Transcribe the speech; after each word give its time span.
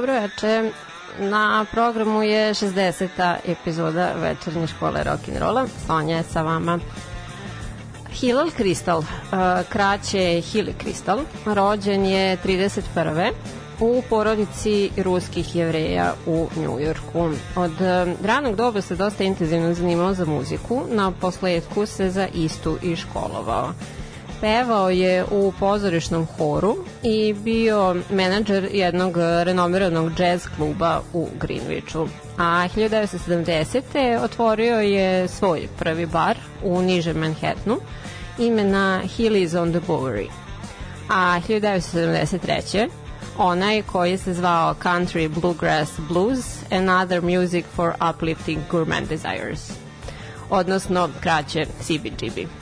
Dobro 0.00 0.14
veče. 0.14 0.70
Na 1.18 1.66
programu 1.72 2.22
je 2.22 2.54
60. 2.54 3.36
epizoda 3.44 4.12
večernje 4.16 4.66
škole 4.66 5.04
rock'n'rolla. 5.04 5.66
Sonja 5.86 6.16
je 6.16 6.22
sa 6.22 6.42
vama. 6.42 6.78
Hilal 8.12 8.50
Kristal, 8.56 8.98
uh, 8.98 9.04
kraće 9.68 10.40
Hili 10.40 10.72
Kristal, 10.72 11.20
rođen 11.44 12.06
je 12.06 12.36
31. 12.44 13.32
u 13.80 14.02
porodici 14.08 14.90
ruskih 14.96 15.56
jevreja 15.56 16.14
u 16.26 16.48
Njujorku. 16.56 17.30
Od 17.56 17.72
uh, 17.72 18.26
ranog 18.26 18.56
doba 18.56 18.80
se 18.80 18.96
dosta 18.96 19.24
intenzivno 19.24 19.74
zanimao 19.74 20.14
za 20.14 20.24
muziku, 20.24 20.82
na 20.88 21.12
posledku 21.20 21.86
se 21.86 22.10
za 22.10 22.28
istu 22.34 22.78
i 22.82 22.96
školovao. 22.96 23.72
Pevao 24.40 24.90
je 24.90 25.24
u 25.30 25.52
pozorišnom 25.58 26.26
horu 26.26 26.76
i 27.02 27.34
bio 27.34 27.96
menadžer 28.10 28.68
jednog 28.72 29.16
renomiranog 29.42 30.12
džez 30.16 30.48
kluba 30.56 31.00
u 31.12 31.28
Greenwichu. 31.40 32.08
A 32.38 32.68
1970. 32.76 34.24
otvorio 34.24 34.80
je 34.80 35.28
svoj 35.28 35.68
prvi 35.78 36.06
bar 36.06 36.36
u 36.64 36.82
nižem 36.82 37.16
Manhattanu 37.16 37.80
imena 38.38 39.02
Hilly's 39.04 39.62
on 39.62 39.70
the 39.70 39.80
Bowery. 39.88 40.28
A 41.10 41.40
1973. 41.48 42.88
onaj 43.38 43.82
koji 43.82 44.18
se 44.18 44.34
zvao 44.34 44.74
Country 44.74 45.28
Bluegrass 45.40 45.92
Blues 46.08 46.62
and 46.70 46.90
Other 46.90 47.22
Music 47.22 47.64
for 47.76 47.92
Uplifting 48.10 48.58
Gourmet 48.70 49.08
Desires 49.08 49.72
odnosno 50.50 51.08
kraće 51.20 51.66
CBGB. 51.80 52.59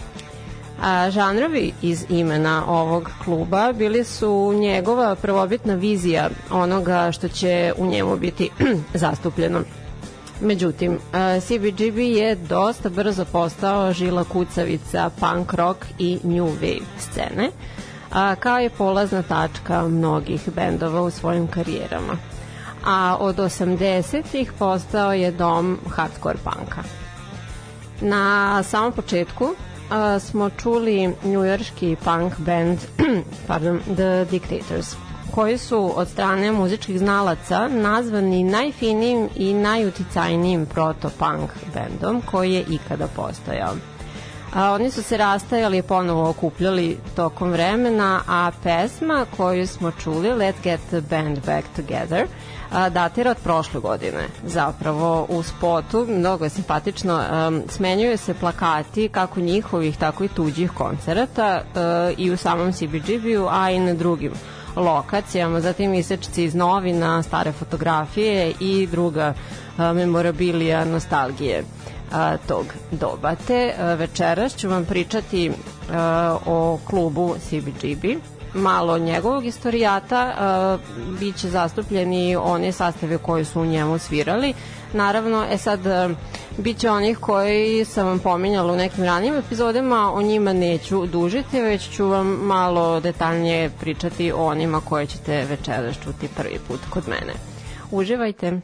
A, 0.83 1.11
žanrovi 1.11 1.72
iz 1.83 2.05
imena 2.09 2.65
ovog 2.69 3.11
kluba 3.25 3.72
bili 3.72 4.05
su 4.05 4.53
njegova 4.61 5.15
prvobitna 5.15 5.75
vizija 5.75 6.31
onoga 6.50 7.12
što 7.12 7.28
će 7.28 7.72
u 7.77 7.87
njemu 7.87 8.16
biti 8.16 8.50
zastupljeno. 8.94 9.61
Međutim, 10.41 10.99
CBGB 11.41 11.99
je 11.99 12.34
dosta 12.34 12.88
brzo 12.88 13.25
postao 13.25 13.93
žila 13.93 14.25
kucavica 14.25 15.11
punk 15.21 15.53
rock 15.53 15.84
i 15.99 16.19
new 16.22 16.47
wave 16.47 16.83
scene, 16.99 17.50
a, 18.12 18.34
kao 18.34 18.59
je 18.59 18.71
polazna 18.71 19.22
tačka 19.22 19.88
mnogih 19.88 20.49
bendova 20.55 21.03
u 21.03 21.11
svojim 21.11 21.47
karijerama. 21.47 22.17
A 22.84 23.17
od 23.21 23.37
80-ih 23.37 24.53
postao 24.59 25.12
je 25.12 25.31
dom 25.31 25.79
hardcore 25.91 26.38
punka. 26.44 26.82
Na 28.00 28.62
samom 28.62 28.93
početku 28.93 29.55
uh, 29.90 30.23
smo 30.23 30.50
čuli 30.50 31.14
njujorški 31.25 31.96
punk 32.05 32.38
band 32.38 32.79
pardon, 33.49 33.81
The 33.96 34.26
Dictators 34.31 34.96
koji 35.35 35.58
su 35.58 35.93
od 35.96 36.08
strane 36.08 36.52
muzičkih 36.52 36.99
znalaca 36.99 37.69
nazvani 37.69 38.44
najfinijim 38.44 39.29
i 39.37 39.55
najuticajnijim 39.55 40.67
proto-punk 40.67 41.50
bendom 41.75 42.23
koji 42.31 42.52
je 42.52 42.64
ikada 42.70 43.06
postojao. 43.17 43.75
A, 44.55 44.73
oni 44.73 44.91
su 44.91 45.03
se 45.03 45.17
rastajali 45.17 45.79
i 45.79 45.83
ponovo 45.83 46.31
okupljali 46.31 46.99
tokom 47.17 47.50
vremena, 47.50 48.21
a 48.29 48.50
pesma 48.62 49.27
koju 49.37 49.67
smo 49.67 49.91
čuli, 49.91 50.29
Let's 50.29 50.62
Get 50.62 50.81
the 50.89 51.00
Band 51.00 51.39
Back 51.47 51.67
Together, 51.77 52.27
a, 52.73 52.89
datira 52.89 53.31
od 53.31 53.37
prošle 53.45 53.81
godine. 53.81 54.29
Zapravo 54.47 55.27
u 55.29 55.43
spotu, 55.43 56.06
mnogo 56.09 56.45
je 56.45 56.50
simpatično, 56.50 57.23
um, 57.49 57.62
smenjuju 57.69 58.19
se 58.19 58.35
plakati 58.35 59.09
kako 59.09 59.41
njihovih, 59.41 59.97
tako 59.97 60.25
i 60.25 60.29
tuđih 60.29 60.71
koncerata 60.71 61.62
uh, 61.62 62.19
i 62.19 62.31
u 62.31 62.37
samom 62.37 62.73
CBGB-u, 62.73 63.49
a 63.51 63.71
i 63.71 63.81
na 63.81 63.94
drugim 63.94 64.33
lokacijama, 64.77 65.61
zatim 65.61 65.94
isečci 65.94 66.44
iz 66.44 66.55
novina, 66.55 67.23
stare 67.23 67.53
fotografije 67.53 68.53
i 68.61 68.87
druga 68.87 69.35
a, 69.79 69.93
memorabilija 69.93 70.85
nostalgije 70.85 71.65
a, 72.12 72.37
tog 72.37 72.66
doba. 72.90 73.34
Te 73.46 73.75
a, 73.78 73.94
večeras 73.94 74.56
ću 74.56 74.69
vam 74.69 74.84
pričati 74.84 75.52
a, 75.93 76.38
o 76.46 76.78
klubu 76.87 77.34
CBGB, 77.49 78.05
malo 78.55 78.99
njegovog 78.99 79.46
istorijata, 79.46 80.34
uh, 80.78 81.19
bit 81.20 81.37
će 81.37 81.49
zastupljeni 81.49 82.37
one 82.37 82.72
sastave 82.72 83.19
koji 83.19 83.44
su 83.44 83.60
u 83.60 83.66
njemu 83.66 83.99
svirali. 83.99 84.55
Naravno, 84.93 85.44
e 85.50 85.58
sad, 85.58 85.81
uh, 85.87 86.16
bit 86.58 86.78
će 86.78 86.90
onih 86.90 87.19
koji 87.19 87.84
sam 87.84 88.06
vam 88.06 88.19
pominjala 88.19 88.72
u 88.72 88.76
nekim 88.76 89.05
ranijim 89.05 89.34
epizodima, 89.34 90.12
o 90.12 90.22
njima 90.22 90.52
neću 90.52 91.06
dužiti, 91.06 91.62
već 91.62 91.90
ću 91.90 92.06
vam 92.06 92.26
malo 92.26 93.00
detaljnije 93.00 93.70
pričati 93.81 94.32
o 94.32 94.46
onima 94.46 94.81
koje 94.81 95.06
ćete 95.06 95.44
večeras 95.44 95.96
čuti 96.05 96.28
prvi 96.37 96.58
put 96.69 96.81
kod 96.90 97.08
mene. 97.08 97.32
Uživajte! 97.90 98.60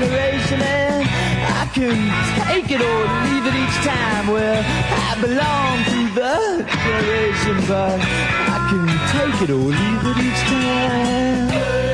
Generation 0.00 0.60
and 0.62 1.08
I 1.60 1.66
can 1.74 1.98
take 2.46 2.70
it 2.70 2.80
or 2.80 3.00
leave 3.26 3.46
it 3.46 3.54
each 3.54 3.78
time. 3.84 4.28
Well, 4.28 4.64
I 4.64 5.20
belong 5.20 5.76
to 5.92 6.00
the 6.14 6.64
generation, 6.84 7.56
but 7.68 8.00
I 8.00 8.58
can 8.70 8.86
take 9.14 9.42
it 9.42 9.50
or 9.50 9.58
leave 9.58 10.06
it 10.06 10.16
each 10.24 10.42
time. 10.48 11.89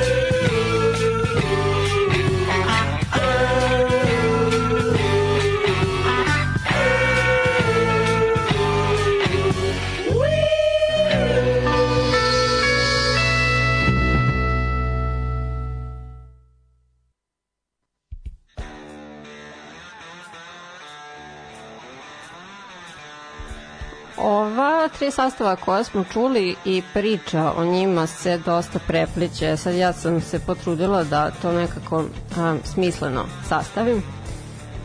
Tri 25.06 25.10
sastava 25.12 25.56
koja 25.56 25.84
smo 25.84 26.04
čuli 26.12 26.56
i 26.64 26.82
priča 26.94 27.52
o 27.56 27.64
njima 27.64 28.06
se 28.06 28.38
dosta 28.38 28.78
prepliče. 28.86 29.56
Sad 29.56 29.74
ja 29.74 29.92
sam 29.92 30.20
se 30.20 30.38
potrudila 30.38 31.04
da 31.04 31.30
to 31.42 31.52
nekako 31.52 32.04
a, 32.38 32.56
smisleno 32.64 33.24
sastavim. 33.48 34.02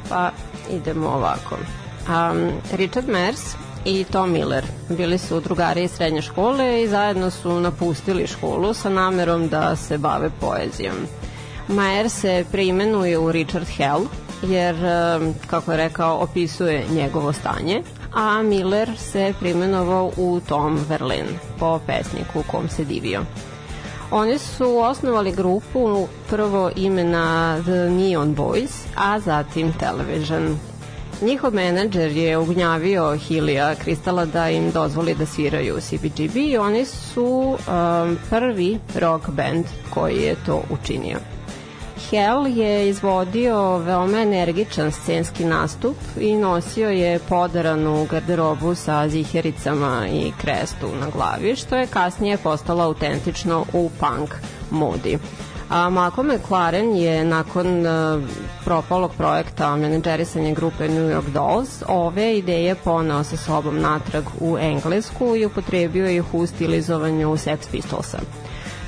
Pa 0.10 0.32
idemo 0.72 1.08
ovako. 1.08 1.56
Um, 1.56 2.51
Richard 2.72 3.08
Mers 3.08 3.56
i 3.86 4.04
Tom 4.04 4.32
Miller 4.32 4.66
bili 4.90 5.18
su 5.18 5.40
drugari 5.40 5.84
iz 5.84 5.92
srednje 5.92 6.22
škole 6.22 6.84
i 6.84 6.88
zajedno 6.88 7.30
su 7.30 7.60
napustili 7.60 8.28
školu 8.28 8.74
sa 8.74 8.90
namerom 8.90 9.48
da 9.48 9.75
se 9.75 9.98
bave 9.98 10.30
poezijom. 10.40 10.96
Mayer 11.68 12.10
se 12.10 12.46
preimenuje 12.51 13.18
u 13.18 13.32
Richard 13.32 13.68
Hell 13.78 14.06
jer, 14.44 14.75
kako 15.48 15.72
je 15.72 15.78
rekao, 15.78 16.18
opisuje 16.18 16.86
njegovo 16.92 17.34
stanje, 17.34 17.82
a 18.13 18.41
Miller 18.41 18.98
se 18.98 19.34
preimenovao 19.39 20.12
u 20.18 20.39
Tom 20.48 20.80
Verlaine 20.89 21.30
po 21.60 21.80
pesniku 21.88 22.44
kom 22.48 22.70
se 22.70 22.86
divio. 22.86 23.22
Oni 24.12 24.38
su 24.38 24.77
osnovali 24.77 25.32
grupu 25.32 26.08
prvo 26.30 26.72
imena 26.75 27.58
The 27.63 27.89
Neon 27.89 28.36
Boys, 28.36 28.86
a 28.96 29.20
zatim 29.20 29.74
Television. 29.80 30.58
njihov 31.22 31.53
menadžer 31.53 32.12
je 32.12 32.38
ugnjavio 32.38 33.18
Hilija 33.18 33.75
Kristala 33.75 34.25
da 34.25 34.50
im 34.50 34.72
dozvoli 34.72 35.15
da 35.15 35.25
sviraju 35.25 35.80
CBGB 35.82 36.36
i 36.36 36.58
oni 36.58 36.86
su 36.86 37.58
um, 37.58 38.18
prvi 38.30 38.80
rock 38.96 39.30
band 39.30 39.65
koji 39.89 40.22
je 40.22 40.36
to 40.46 40.63
učinio. 40.70 41.18
Hell 42.10 42.48
je 42.48 42.89
izvodio 42.89 43.77
veoma 43.77 44.22
energičan 44.22 44.91
scenski 44.91 45.46
nastup 45.46 45.96
i 46.20 46.36
nosio 46.36 46.89
je 46.89 47.20
podaranu 47.20 48.08
garderobu 48.12 48.75
sa 48.75 49.10
zihericama 49.10 50.08
i 50.12 50.31
krestu 50.41 50.88
na 51.00 51.10
glavi, 51.10 51.55
što 51.55 51.75
je 51.75 51.88
kasnije 51.88 52.38
postalo 52.38 52.84
autentično 52.84 53.65
u 53.74 53.89
punk 54.00 54.36
modi. 54.72 55.17
A 55.70 55.89
Malcolm 55.89 56.27
McLaren 56.27 56.96
je 56.96 57.25
nakon 57.25 57.86
uh, 57.86 58.24
propalog 58.65 59.12
projekta 59.17 59.75
menadžerisanja 59.75 60.53
grupe 60.53 60.87
New 60.87 61.09
York 61.09 61.29
Dolls 61.33 61.83
ove 61.87 62.37
ideje 62.37 62.75
poneo 62.75 63.24
sa 63.24 63.37
sobom 63.37 63.79
natrag 63.79 64.24
u 64.40 64.57
Englesku 64.57 65.35
i 65.35 65.46
upotrebio 65.46 66.09
ih 66.09 66.33
u 66.33 66.46
stilizovanju 66.46 67.37
Sex 67.37 67.57
Pistolsa 67.72 68.20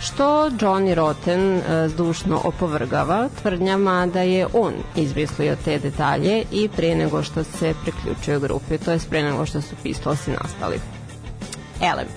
što 0.04 0.50
Johnny 0.50 0.94
Rotten 0.94 1.56
uh, 1.56 1.64
zdušno 1.88 2.42
opovrgava 2.44 3.30
tvrdnjama 3.42 4.06
da 4.06 4.22
je 4.22 4.48
on 4.54 4.74
izmislio 4.96 5.56
te 5.66 5.80
detalje 5.80 6.44
i 6.52 6.70
pre 6.76 6.96
nego 6.96 7.24
što 7.24 7.44
se 7.44 7.74
priključio 7.84 8.40
grupi, 8.40 8.78
to 8.78 8.92
je 8.92 9.00
pre 9.10 9.24
nego 9.24 9.46
što 9.46 9.62
su 9.62 9.76
Pistolsi 9.84 10.32
nastali. 10.32 10.80
Elem, 11.82 12.08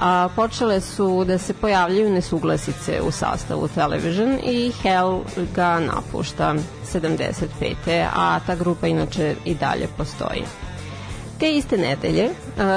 a, 0.00 0.28
počele 0.36 0.80
su 0.80 1.24
da 1.24 1.38
se 1.38 1.54
pojavljaju 1.54 2.10
nesuglasice 2.10 3.00
u 3.02 3.10
sastavu 3.10 3.68
Television 3.68 4.38
i 4.44 4.72
Hell 4.82 5.20
ga 5.54 5.80
napušta 5.80 6.54
75. 6.92 8.06
a 8.14 8.40
ta 8.46 8.54
grupa 8.54 8.86
inače 8.86 9.34
i 9.44 9.54
dalje 9.54 9.88
postoji. 9.96 10.42
Te 11.42 11.48
iste 11.50 11.76
nedelje, 11.76 12.30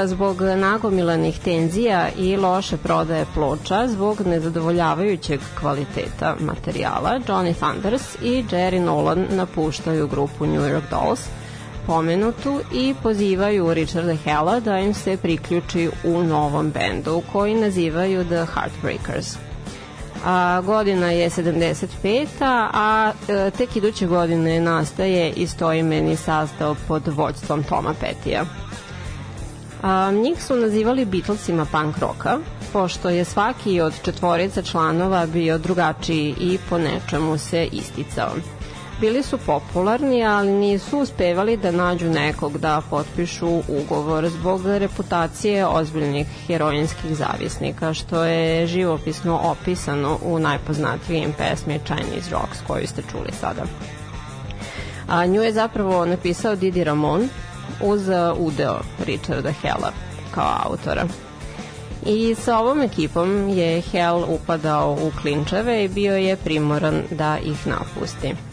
zbog 0.06 0.42
nagomilanih 0.42 1.40
tenzija 1.40 2.10
i 2.18 2.38
loše 2.38 2.78
prodaje 2.78 3.26
ploča, 3.34 3.88
zbog 3.88 4.22
nezadovoljavajućeg 4.22 5.40
kvaliteta 5.60 6.36
materijala, 6.40 7.20
Johnny 7.28 7.54
Thunders 7.54 8.16
i 8.24 8.44
Jerry 8.52 8.80
Nolan 8.80 9.28
napuštaju 9.30 10.08
grupu 10.08 10.46
New 10.46 10.62
York 10.62 10.90
Dolls– 10.90 11.20
pomenutu 11.88 12.60
i 12.74 12.96
pozivaju 13.04 13.74
Richarda 13.74 14.16
Hella 14.16 14.60
da 14.60 14.80
im 14.80 14.94
se 14.94 15.18
priključi 15.18 15.90
u 16.04 16.24
novom 16.24 16.72
bendu 16.72 17.22
koji 17.32 17.54
nazivaju 17.54 18.24
The 18.24 18.46
Heartbreakers. 18.54 19.38
A, 20.26 20.62
godina 20.66 21.12
je 21.12 21.30
75. 21.30 22.28
a 22.74 23.12
e, 23.28 23.52
tek 23.58 23.76
iduće 23.76 24.08
godine 24.08 24.60
nastaje 24.60 25.32
istoimeni 25.32 26.16
sastav 26.16 26.78
pod 26.88 27.08
vođstvom 27.08 27.64
Toma 27.64 27.94
Petija. 28.00 28.46
A, 29.82 30.12
njih 30.12 30.44
su 30.44 30.56
nazivali 30.56 31.06
Beatlesima 31.06 31.66
punk 31.66 31.98
roka, 31.98 32.38
pošto 32.74 33.10
je 33.10 33.26
svaki 33.26 33.82
od 33.82 33.94
četvorica 34.04 34.62
članova 34.62 35.26
bio 35.26 35.58
drugačiji 35.58 36.36
i 36.40 36.58
po 36.70 36.78
nečemu 36.78 37.38
se 37.38 37.66
isticao 37.72 38.32
bili 39.02 39.24
su 39.24 39.38
popularni, 39.38 40.26
ali 40.26 40.52
nisu 40.52 41.00
uspevali 41.00 41.58
da 41.58 41.72
nađu 41.72 42.10
nekog 42.10 42.58
da 42.58 42.82
potpišu 42.90 43.62
ugovor 43.68 44.30
zbog 44.30 44.62
reputacije 44.66 45.66
ozbiljnih 45.68 46.28
heroinskih 46.48 47.16
zavisnika, 47.16 47.94
što 47.94 48.24
je 48.24 48.68
živopisno 48.68 49.40
opisano 49.44 50.20
u 50.24 50.40
najpoznatijim 50.40 51.34
pesmi 51.38 51.80
Chinese 51.86 52.32
Rocks 52.32 52.60
koju 52.68 52.88
ste 52.88 53.02
čuli 53.12 53.32
sada. 53.40 53.64
A 55.08 55.26
nju 55.26 55.42
je 55.42 55.54
zapravo 55.54 56.06
napisao 56.06 56.56
Didi 56.56 56.84
Ramon 56.84 57.30
uz 57.82 58.02
udeo 58.38 58.80
Richarda 59.06 59.52
Hella 59.52 59.92
kao 60.32 60.56
autora. 60.64 61.06
I 62.06 62.36
sa 62.36 62.60
ovom 62.60 62.82
ekipom 62.82 63.50
je 63.50 63.82
Hell 63.82 64.26
upadao 64.28 64.98
u 65.02 65.12
klinčeve 65.22 65.86
i 65.86 65.88
bio 65.88 66.16
je 66.16 66.36
primoran 66.36 67.02
da 67.12 67.38
ih 67.38 67.68
napusti. 67.68 68.45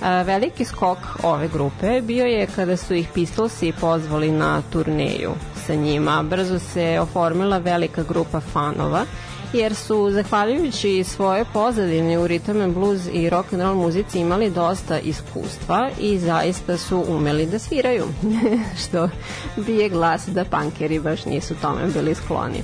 Veliki 0.00 0.64
skok 0.64 0.98
ove 1.22 1.48
grupe 1.48 2.00
bio 2.00 2.24
je 2.24 2.46
kada 2.46 2.76
su 2.76 2.94
ih 2.94 3.08
Pistolsi 3.14 3.72
pozvali 3.80 4.30
na 4.30 4.62
turneju 4.72 5.30
sa 5.66 5.74
njima. 5.74 6.22
Brzo 6.22 6.58
se 6.58 6.98
oformila 7.00 7.58
velika 7.58 8.02
grupa 8.02 8.40
fanova 8.40 9.04
jer 9.52 9.74
su 9.74 10.10
zahvaljujući 10.10 11.04
svoje 11.04 11.44
pozadine 11.52 12.18
u 12.18 12.26
ritam 12.26 12.60
and 12.60 12.74
blues 12.74 13.00
i 13.12 13.30
rock 13.30 13.52
and 13.52 13.62
roll 13.62 13.74
muzici 13.74 14.20
imali 14.20 14.50
dosta 14.50 14.98
iskustva 14.98 15.90
i 16.00 16.18
zaista 16.18 16.76
su 16.76 17.04
umeli 17.08 17.46
da 17.46 17.58
sviraju, 17.58 18.04
što 18.82 19.08
bije 19.56 19.88
glas 19.88 20.26
da 20.26 20.44
pankeri 20.44 21.00
baš 21.00 21.24
nisu 21.24 21.54
tome 21.54 21.86
bili 21.86 22.14
skloni 22.14 22.62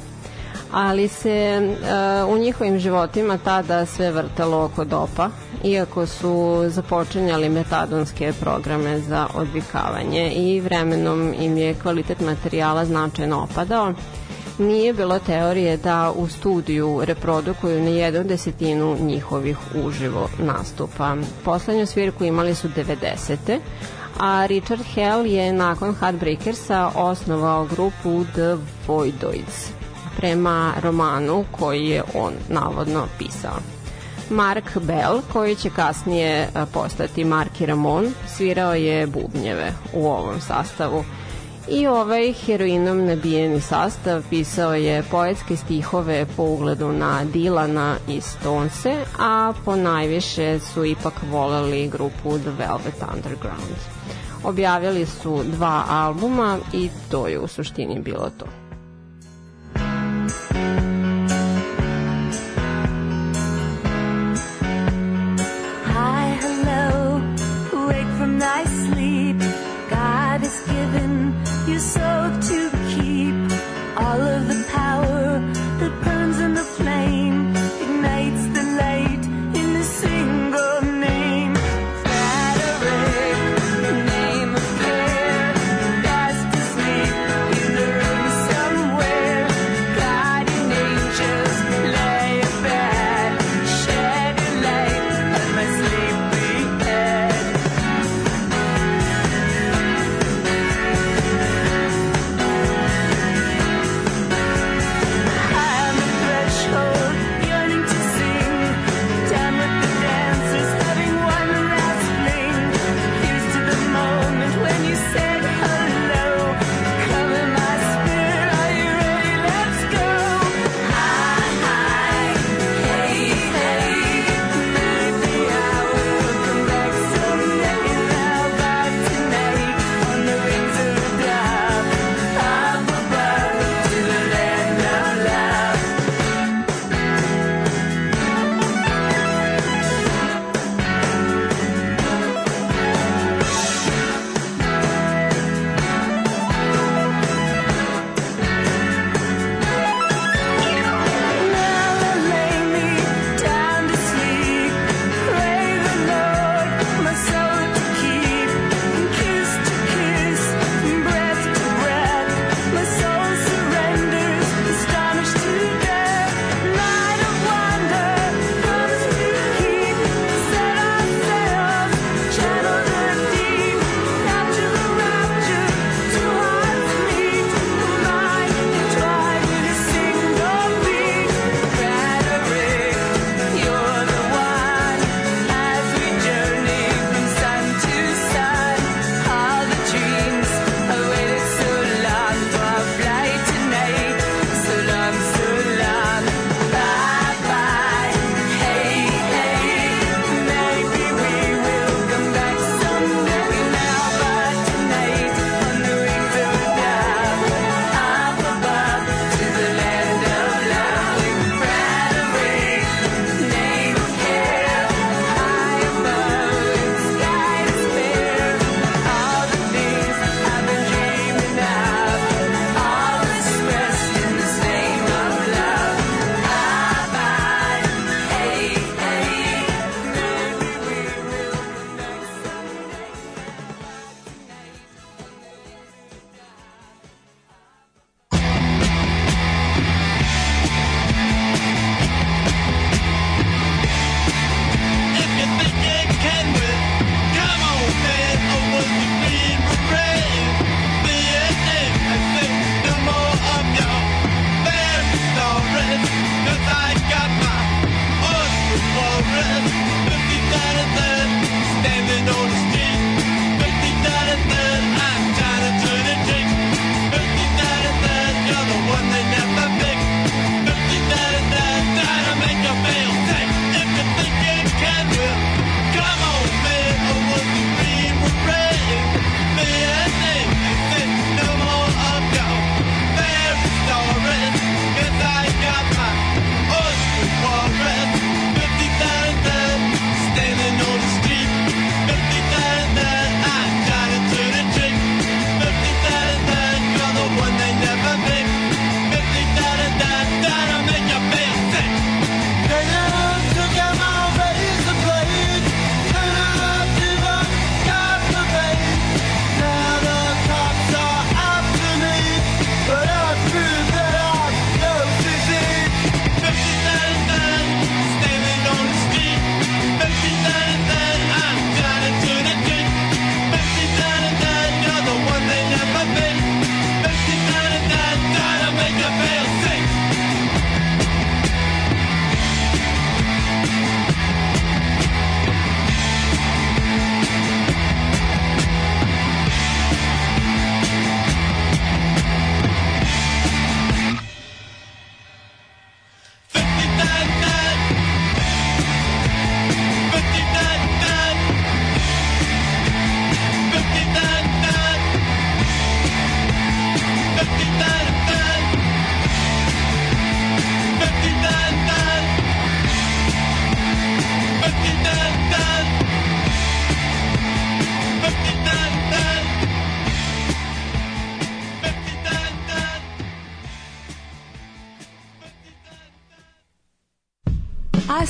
ali 0.77 1.09
se 1.09 1.61
uh, 2.27 2.35
u 2.35 2.39
njihovim 2.39 2.79
životima 2.79 3.39
tada 3.39 3.87
sve 3.87 4.11
vrtalo 4.11 4.65
oko 4.65 4.85
dopa, 4.85 5.29
iako 5.65 6.07
su 6.07 6.65
započinjali 6.69 7.49
metadonske 7.49 8.33
programe 8.41 8.99
za 9.01 9.27
odvikavanje 9.35 10.33
i 10.33 10.61
vremenom 10.61 11.35
im 11.41 11.57
je 11.57 11.75
kvalitet 11.75 12.21
materijala 12.21 12.85
značajno 12.85 13.43
opadao, 13.43 13.95
nije 14.59 14.93
bilo 14.93 15.19
teorije 15.19 15.77
da 15.77 16.13
u 16.17 16.29
studiju 16.29 17.01
reprodukuju 17.05 17.83
na 17.83 17.91
jednu 17.91 18.25
desetinu 18.25 18.97
njihovih 19.01 19.59
uživo 19.85 20.29
nastupa. 20.39 21.17
Poslednju 21.45 21.87
svirku 21.87 22.25
imali 22.25 22.55
su 22.55 22.69
90. 22.69 23.59
a 24.19 24.47
Richard 24.47 24.83
Hell 24.95 25.27
je 25.27 25.53
nakon 25.53 25.95
Heartbreakersa 25.95 26.91
osnovao 26.95 27.65
grupu 27.65 28.25
The 28.35 28.57
Voidoids 28.87 29.76
prema 30.17 30.73
romanu 30.83 31.45
koji 31.51 31.89
je 31.89 32.03
on 32.15 32.33
navodno 32.49 33.07
pisao. 33.19 33.59
Mark 34.31 34.79
Bell, 34.81 35.21
koji 35.33 35.55
će 35.55 35.71
kasnije 35.71 36.49
postati 36.73 37.25
Marki 37.25 37.67
Ramon, 37.67 38.07
svirao 38.29 38.75
je 38.75 39.07
bubnjeve 39.07 39.73
u 39.93 40.07
ovom 40.07 40.41
sastavu. 40.41 41.05
I 41.69 41.87
ovaj 41.87 42.33
heroinom 42.33 43.05
nabijeni 43.05 43.61
sastav 43.61 44.23
pisao 44.31 44.75
je 44.75 45.03
poetske 45.11 45.57
stihove 45.57 46.27
po 46.37 46.43
ugledu 46.43 46.93
na 46.93 47.25
Dilana 47.25 47.97
i 48.09 48.21
Stonese, 48.21 49.05
a 49.19 49.53
po 49.65 49.77
najviše 49.77 50.59
su 50.59 50.85
ipak 50.85 51.15
voleli 51.31 51.89
grupu 51.89 52.39
The 52.39 52.51
Velvet 52.51 53.03
Underground. 53.15 53.77
Objavili 54.45 55.07
su 55.07 55.43
dva 55.45 55.85
albuma 55.89 56.59
i 56.73 56.91
to 57.11 57.29
je 57.29 57.39
u 57.39 57.49
suštini 57.49 58.01
bilo 58.01 58.31
to. 58.39 58.66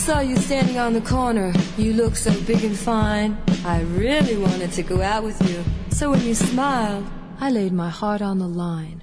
saw 0.06 0.20
you 0.20 0.36
standing 0.36 0.78
on 0.78 0.92
the 0.92 1.00
corner. 1.00 1.52
You 1.76 1.92
looked 1.92 2.18
so 2.18 2.30
big 2.42 2.62
and 2.62 2.78
fine. 2.78 3.36
I 3.64 3.80
really 3.80 4.36
wanted 4.36 4.70
to 4.74 4.84
go 4.84 5.02
out 5.02 5.24
with 5.24 5.36
you. 5.50 5.64
So 5.90 6.12
when 6.12 6.22
you 6.22 6.32
smiled, 6.32 7.04
I 7.40 7.50
laid 7.50 7.72
my 7.72 7.90
heart 7.90 8.22
on 8.22 8.38
the 8.38 8.46
line. 8.46 9.02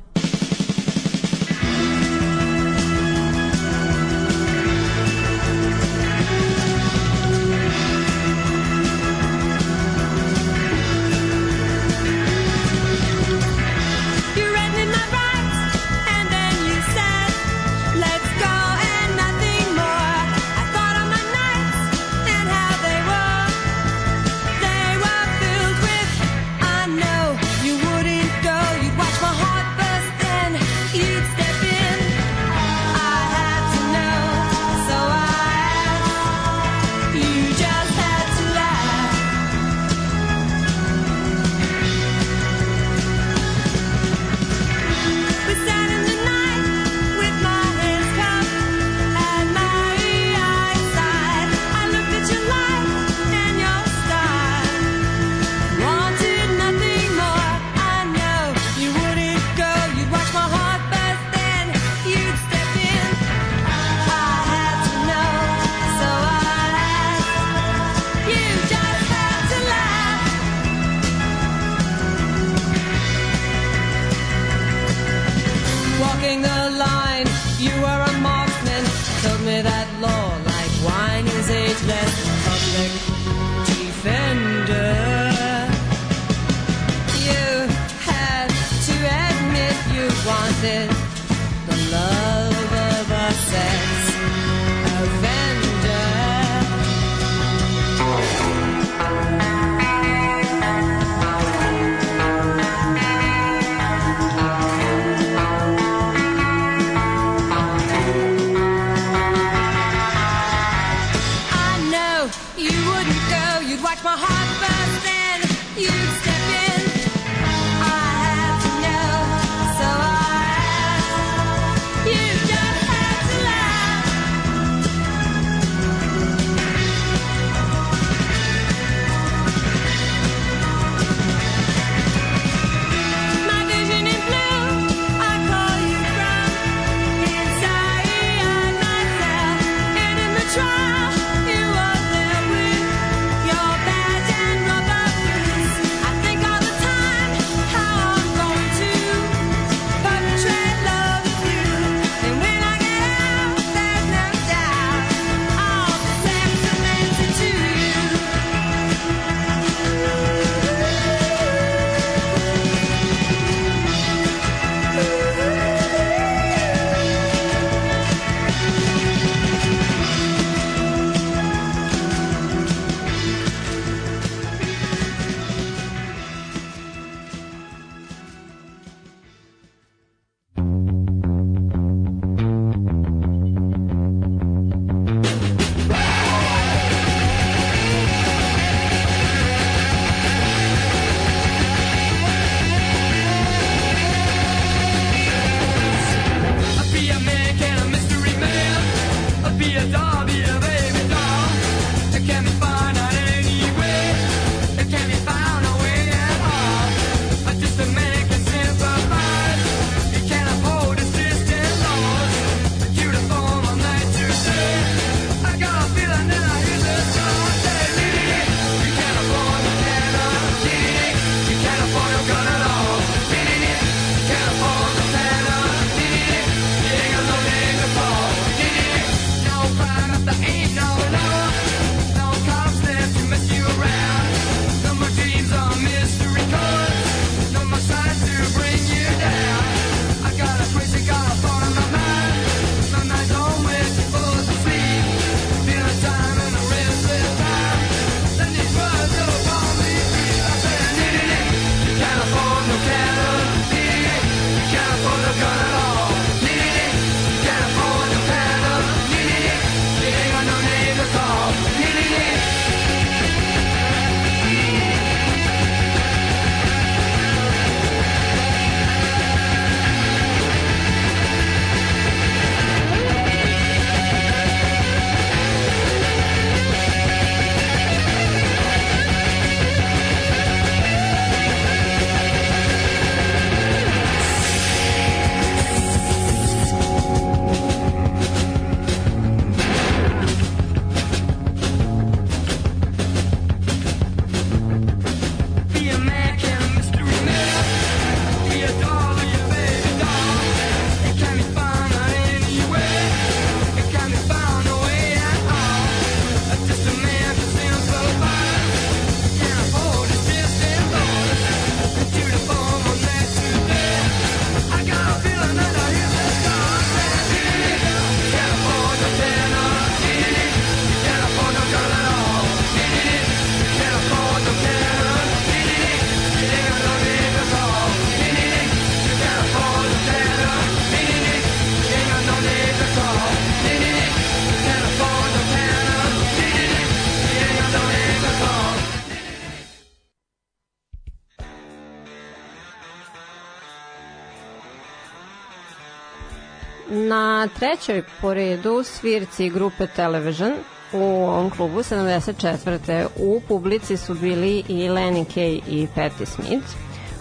Trećoj 347.86 348.04
po 348.22 348.34
redu 348.34 348.84
svirci 348.84 349.50
grupe 349.50 349.88
Television 349.88 350.54
u 350.94 351.04
ovom 351.04 351.50
klubu 351.50 351.80
74. 351.80 353.08
u 353.20 353.42
publici 353.48 353.98
su 353.98 354.14
bili 354.14 354.64
i 354.68 354.90
Lenny 354.90 355.26
Kay 355.36 355.62
i 355.68 355.88
Patti 355.96 356.26
Smith 356.26 356.68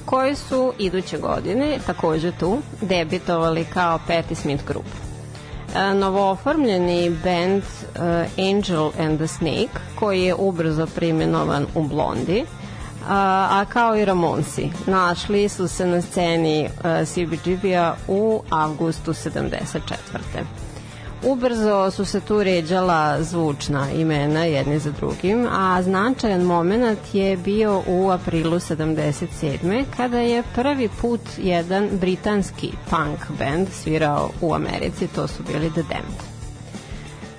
koji 0.04 0.34
su 0.34 0.72
iduće 0.78 1.18
godine 1.18 1.78
takođe 1.86 2.32
tu 2.32 2.58
debitovali 2.80 3.64
kao 3.64 3.98
Patti 4.06 4.34
Smith 4.34 4.64
Group. 4.66 4.86
E, 5.76 5.94
Novooformljeni 5.94 7.10
band 7.10 7.62
uh, 7.62 8.46
Angel 8.54 8.90
and 8.98 9.18
the 9.18 9.26
Snake 9.26 9.78
koji 9.94 10.22
je 10.22 10.34
ubrzo 10.34 10.86
primjenovan 10.86 11.66
u 11.74 11.82
Blondi 11.82 12.44
a, 13.08 13.48
a 13.50 13.64
kao 13.64 13.96
i 13.96 14.04
Ramonsi 14.04 14.70
našli 14.86 15.48
su 15.48 15.68
se 15.68 15.86
na 15.86 16.02
sceni 16.02 16.64
uh, 16.64 17.08
CBGB-a 17.08 17.94
u 18.08 18.42
avgustu 18.50 19.12
74. 19.12 19.68
Ubrzo 21.24 21.90
su 21.90 22.04
se 22.04 22.20
tu 22.20 22.42
ređala 22.42 23.22
zvučna 23.22 23.90
imena 23.90 24.44
jedni 24.44 24.78
za 24.78 24.90
drugim, 24.90 25.46
a 25.52 25.82
značajan 25.82 26.42
moment 26.42 26.98
je 27.12 27.36
bio 27.36 27.82
u 27.86 28.10
aprilu 28.10 28.56
77. 28.56 29.84
kada 29.96 30.18
je 30.18 30.42
prvi 30.54 30.88
put 31.00 31.20
jedan 31.38 31.88
britanski 31.92 32.72
punk 32.90 33.38
band 33.38 33.68
svirao 33.72 34.30
u 34.40 34.54
Americi, 34.54 35.08
to 35.14 35.28
su 35.28 35.42
bili 35.42 35.70
The 35.70 35.82
Damned. 35.82 36.31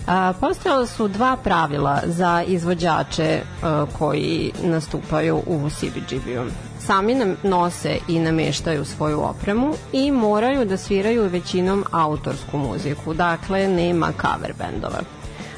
A, 0.07 0.33
postojala 0.39 0.85
su 0.85 1.07
dva 1.07 1.37
pravila 1.43 2.01
za 2.05 2.43
izvođače 2.47 3.41
a, 3.63 3.85
koji 3.99 4.51
nastupaju 4.63 5.43
u 5.47 5.69
CBGB-u. 5.69 6.45
Sami 6.79 7.15
nam 7.15 7.35
nose 7.43 7.97
i 8.07 8.19
nameštaju 8.19 8.85
svoju 8.85 9.21
opremu 9.21 9.73
i 9.91 10.11
moraju 10.11 10.65
da 10.65 10.77
sviraju 10.77 11.29
većinom 11.29 11.83
autorsku 11.91 12.57
muziku, 12.57 13.13
dakle 13.13 13.67
nema 13.67 14.11
cover 14.21 14.53
bendova. 14.57 14.99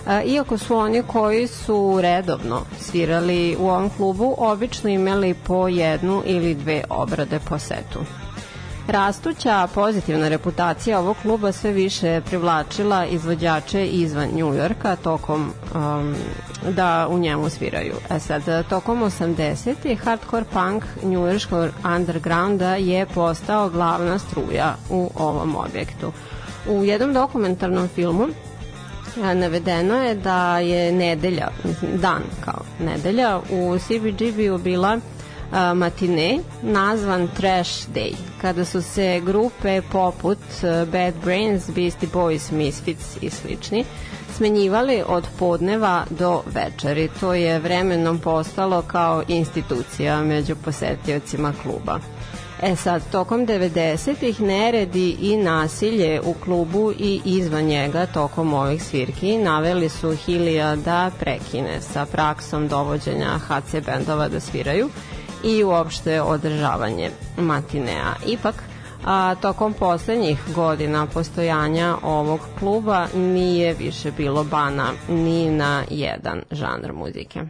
A, 0.07 0.23
Iako 0.23 0.57
su 0.57 0.75
oni 0.75 1.03
koji 1.03 1.47
su 1.47 1.99
redovno 2.01 2.61
svirali 2.79 3.57
u 3.59 3.69
ovom 3.69 3.89
klubu, 3.89 4.35
obično 4.37 4.89
imali 4.89 5.33
po 5.33 5.67
jednu 5.67 6.21
ili 6.25 6.55
dve 6.55 6.83
obrade 6.89 7.39
po 7.49 7.59
setu. 7.59 7.99
Rastuća 8.87 9.67
pozitivna 9.73 10.27
reputacija 10.27 10.99
ovog 10.99 11.17
kluba 11.21 11.51
sve 11.51 11.71
više 11.71 12.21
privlačila 12.25 13.05
izvođače 13.05 13.87
izvan 13.87 14.29
Njujorka 14.33 14.95
tokom 14.95 15.51
um, 15.75 16.15
da 16.69 17.07
u 17.09 17.17
njemu 17.19 17.49
sviraju. 17.49 17.93
E 18.09 18.19
sad, 18.19 18.67
tokom 18.69 19.01
80. 19.01 19.97
hardcore 19.97 20.45
punk 20.53 20.83
njujorskog 21.03 21.69
undergrounda 21.95 22.75
je 22.75 23.05
postao 23.05 23.69
glavna 23.69 24.19
struja 24.19 24.75
u 24.89 25.09
ovom 25.15 25.55
objektu. 25.55 26.11
U 26.69 26.83
jednom 26.83 27.13
dokumentarnom 27.13 27.87
filmu 27.87 28.27
navedeno 29.15 29.95
je 30.03 30.15
da 30.15 30.59
je 30.59 30.91
nedelja, 30.91 31.47
dan 31.93 32.21
kao 32.45 32.61
nedelja, 32.79 33.39
u 33.51 33.77
CBGB-u 33.79 34.57
bila 34.57 34.99
matine 35.75 36.39
nazvan 36.61 37.27
Trash 37.37 37.87
Day, 37.93 38.13
kada 38.41 38.65
su 38.65 38.81
se 38.81 39.21
grupe 39.25 39.81
poput 39.91 40.39
Bad 40.91 41.13
Brains, 41.23 41.69
Beastie 41.69 42.09
Boys, 42.13 42.51
Misfits 42.51 43.17
i 43.21 43.29
slični 43.29 43.85
smenjivali 44.35 45.03
od 45.07 45.27
podneva 45.39 46.05
do 46.09 46.41
večeri. 46.45 47.09
To 47.19 47.33
je 47.33 47.59
vremenom 47.59 48.19
postalo 48.19 48.81
kao 48.81 49.23
institucija 49.27 50.23
među 50.23 50.55
posetiocima 50.55 51.53
kluba. 51.63 51.99
E 52.61 52.75
sad, 52.75 53.01
tokom 53.11 53.47
90-ih 53.47 54.41
neredi 54.41 55.17
i 55.21 55.37
nasilje 55.37 56.21
u 56.21 56.33
klubu 56.33 56.91
i 56.99 57.21
izvan 57.25 57.63
njega 57.63 58.05
tokom 58.05 58.53
ovih 58.53 58.83
svirki 58.83 59.37
naveli 59.37 59.89
su 59.89 60.15
Hilija 60.15 60.75
da 60.75 61.11
prekine 61.19 61.81
sa 61.81 62.05
praksom 62.05 62.67
dovođenja 62.67 63.39
HC 63.47 63.75
bendova 63.85 64.27
da 64.27 64.39
sviraju 64.39 64.89
i 65.45 65.63
uopšte 65.63 66.21
održavanje 66.21 67.09
matinea. 67.37 68.13
Ipak, 68.27 68.55
a 69.05 69.35
tokom 69.35 69.73
poslednjih 69.73 70.39
godina 70.55 71.05
postojanja 71.05 71.95
ovog 72.03 72.39
kluba 72.59 73.07
nije 73.15 73.73
više 73.73 74.11
bilo 74.11 74.43
bana 74.43 74.89
ni 75.09 75.49
na 75.49 75.83
jedan 75.89 76.41
žanr 76.51 76.93
muzike. 76.93 77.41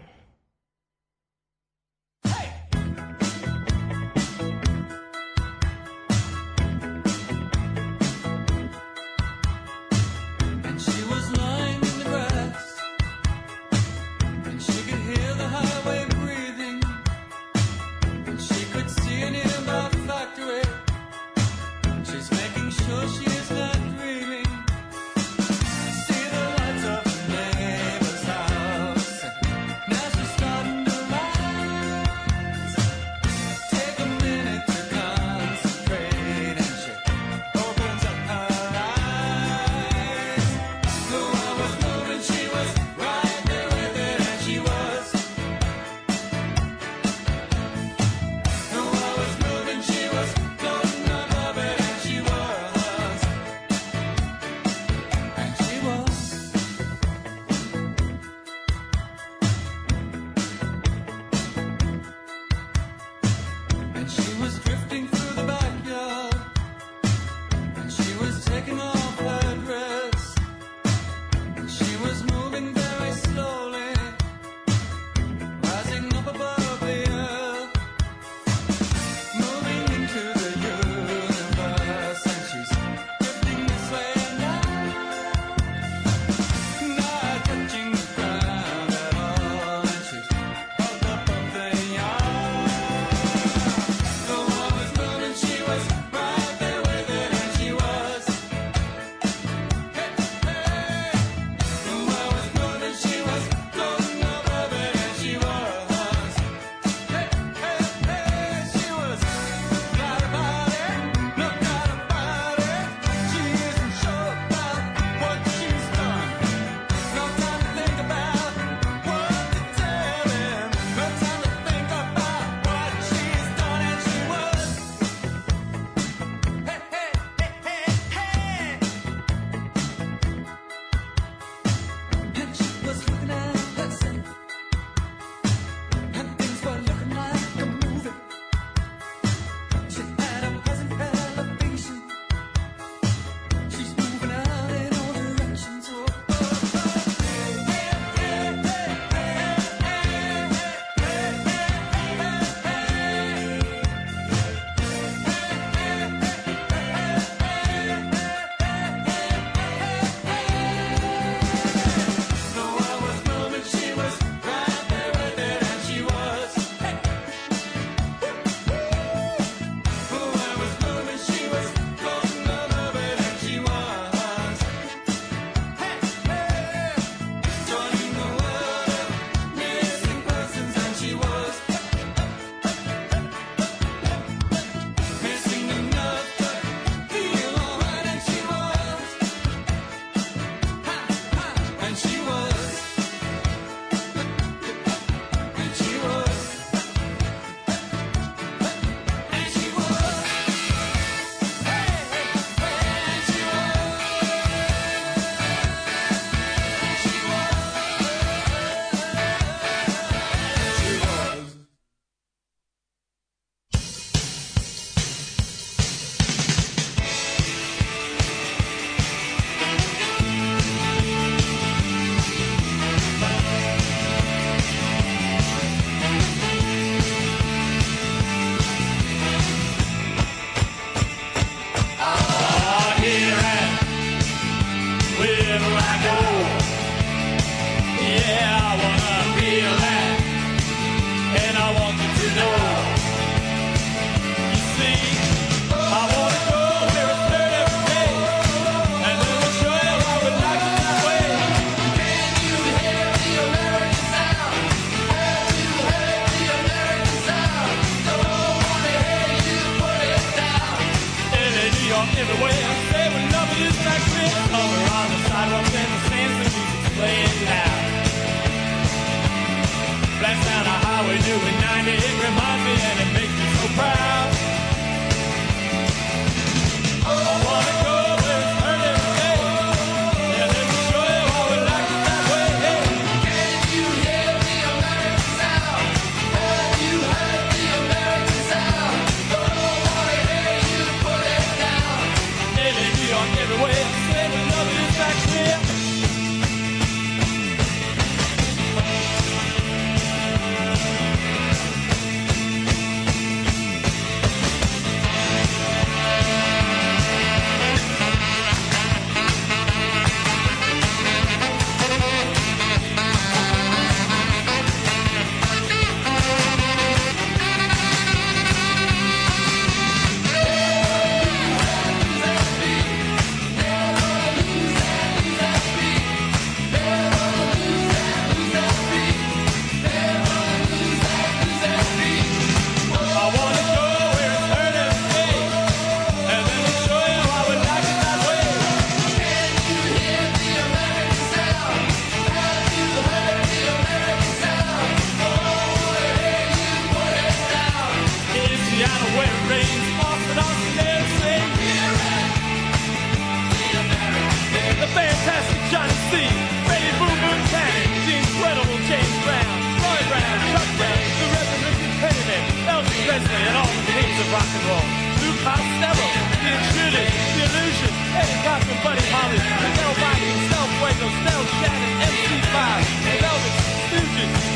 Shannon, 371.59 371.93
MC5, 372.09 372.59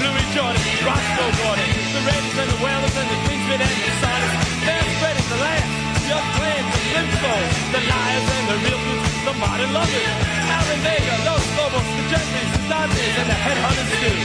Louis 0.02 0.28
Jordan, 0.34 0.64
Roscoe 0.82 1.32
Gordon, 1.40 1.70
the 1.94 2.02
Reds 2.08 2.32
the 2.50 2.58
the 3.12 3.20
Kingsmen 3.30 3.62
and 3.62 3.70
the 3.70 3.94
Sonics. 4.02 4.36
They're 4.66 4.88
spreading 4.98 5.28
the 5.30 5.40
land, 5.40 5.70
the 6.10 6.20
the 7.74 7.82
Liars 7.86 8.28
and 8.34 8.46
the 8.50 8.58
Vega, 10.82 11.16
Los 11.30 11.46
Lobos, 11.58 11.86
the 12.00 12.06
the 12.58 12.64
Dodgers, 12.72 13.16
and 13.22 13.28
the 13.30 13.38
Headhunters 13.38 13.92
too. 14.02 14.18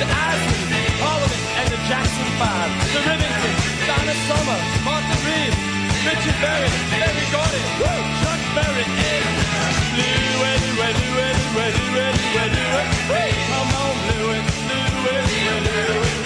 The 0.00 0.08
Parliament 1.00 1.42
and 1.60 1.68
the 1.68 1.80
Jackson 1.88 2.28
Five, 2.40 2.70
the 2.96 3.00
Rivington, 3.04 3.52
Donna 3.86 4.14
Summer, 4.28 4.58
Martha 4.84 5.16
Reeves, 5.26 5.75
Richard 6.06 6.38
Berry, 6.40 6.70
everybody, 7.02 7.60
Woo! 7.82 7.90
Chuck 8.22 8.40
Berry, 8.54 8.84
hey. 8.94 9.26
Louis, 9.98 10.22
Louis, 10.38 10.58
Louis, 10.78 10.94
Louis, 10.94 11.34
Louis, 11.50 11.74
Louis, 11.74 12.50
Louis, 12.54 12.86
hey, 13.10 13.32
come 13.50 13.74
on, 13.74 13.94
Louis, 14.06 14.42
Louis, 14.70 15.26
Louis, 15.42 15.98
Louis. 15.98 16.25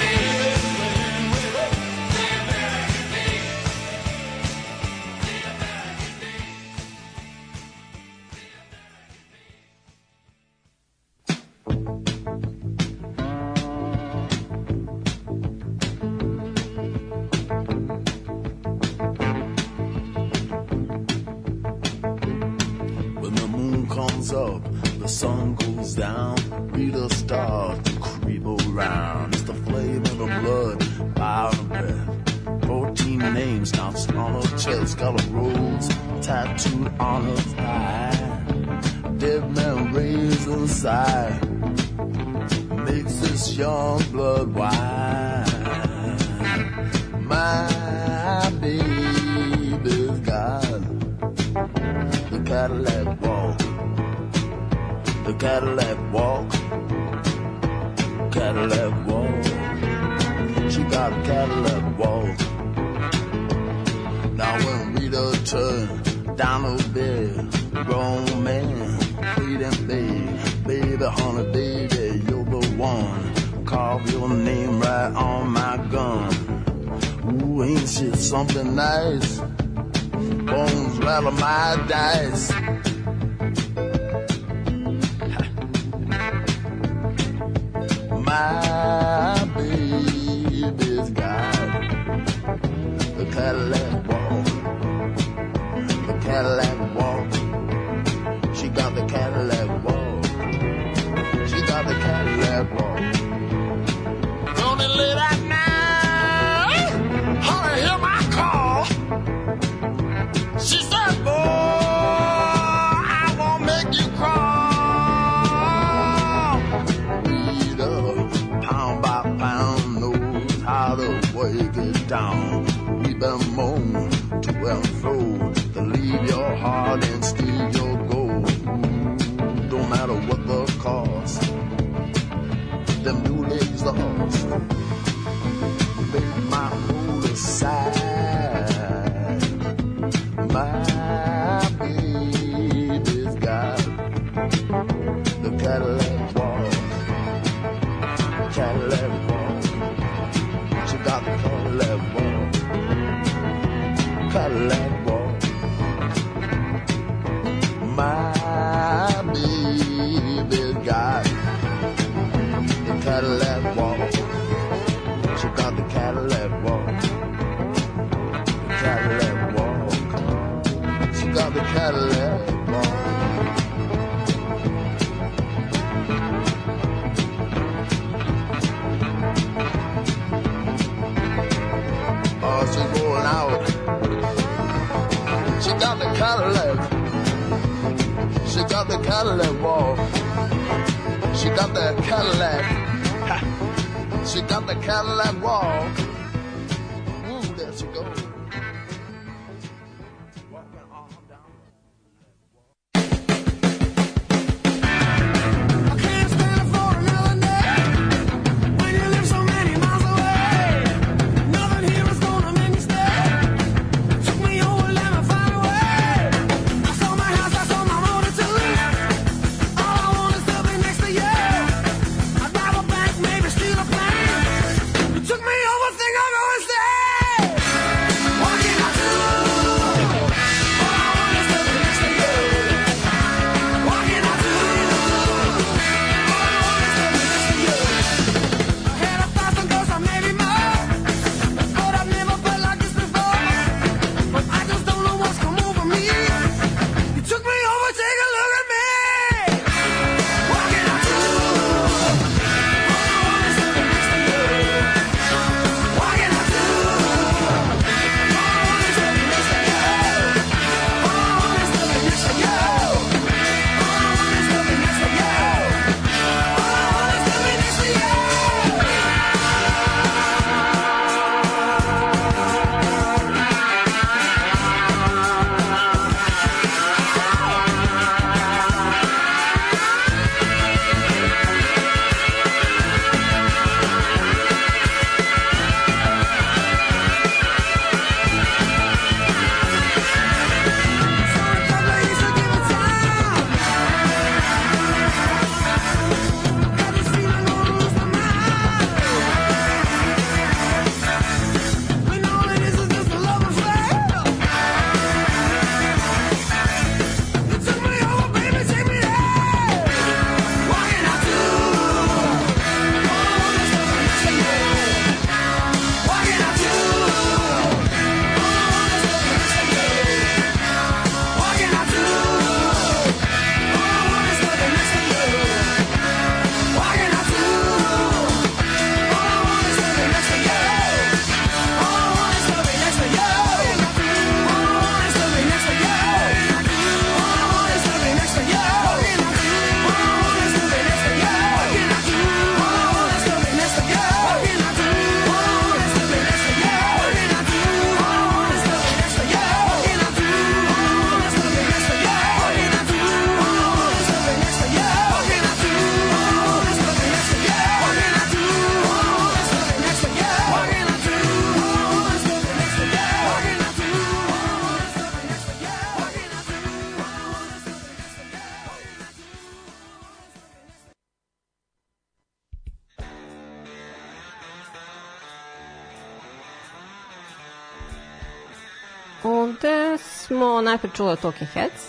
Smo 380.60 380.70
najpre 380.70 380.90
čuli 380.94 381.16
Talking 381.16 381.50
Heads, 381.54 381.82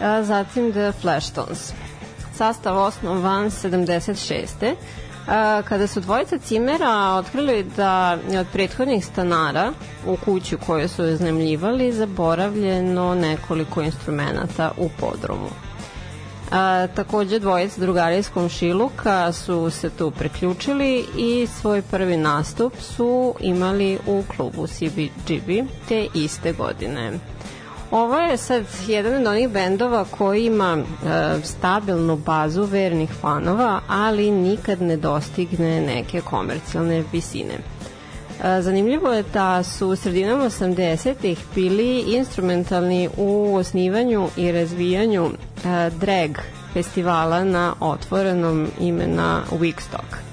a 0.00 0.22
zatim 0.22 0.72
The 0.72 0.92
Flashtones. 1.02 1.72
Sastav 2.34 2.78
osnovan 2.78 3.50
76. 3.50 4.74
A, 5.28 5.62
kada 5.68 5.86
su 5.86 6.00
dvojica 6.00 6.38
cimera 6.38 7.14
otkrili 7.18 7.64
da 7.76 8.18
je 8.30 8.40
od 8.40 8.46
prethodnih 8.52 9.06
stanara 9.06 9.72
u 10.06 10.16
kuću 10.24 10.58
koju 10.66 10.88
su 10.88 11.04
iznemljivali 11.04 11.92
zaboravljeno 11.92 13.14
nekoliko 13.14 13.82
instrumenta 13.82 14.70
u 14.76 14.88
podrumu. 15.00 15.50
A, 16.52 16.86
takođe 16.94 17.38
dvojica 17.38 17.80
drugara 17.80 18.14
iz 18.14 18.30
komšiluka 18.30 19.32
su 19.32 19.70
se 19.70 19.90
tu 19.90 20.10
preključili 20.10 21.04
i 21.18 21.46
svoj 21.60 21.82
prvi 21.82 22.16
nastup 22.16 22.72
su 22.80 23.34
imali 23.40 23.98
u 24.06 24.22
klubu 24.36 24.66
CBGB 24.66 25.68
te 25.88 26.06
iste 26.14 26.52
godine. 26.52 27.12
Ovo 27.92 28.16
je 28.16 28.36
sad 28.36 28.64
jedan 28.86 29.14
od 29.14 29.26
onih 29.26 29.48
bendova 29.48 30.04
koji 30.04 30.46
ima 30.46 30.78
e, 30.78 30.84
stabilnu 31.44 32.16
bazu 32.16 32.64
vernih 32.64 33.10
fanova, 33.20 33.80
ali 33.88 34.30
nikad 34.30 34.82
ne 34.82 34.96
dostigne 34.96 35.80
neke 35.80 36.20
komercijalne 36.20 37.04
visine. 37.12 37.54
E, 38.44 38.62
Zanimljivo 38.62 39.12
je 39.12 39.24
da 39.34 39.62
su 39.62 39.96
sredinom 39.96 40.40
80-ih 40.40 41.38
bili 41.54 42.00
instrumentalni 42.00 43.08
u 43.16 43.54
osnivanju 43.54 44.28
i 44.36 44.52
razvijanju 44.52 45.26
e, 45.26 45.90
drag 45.90 46.30
festivala 46.72 47.44
na 47.44 47.74
otvorenom 47.80 48.68
imena 48.80 49.42
Wigstock. 49.50 50.31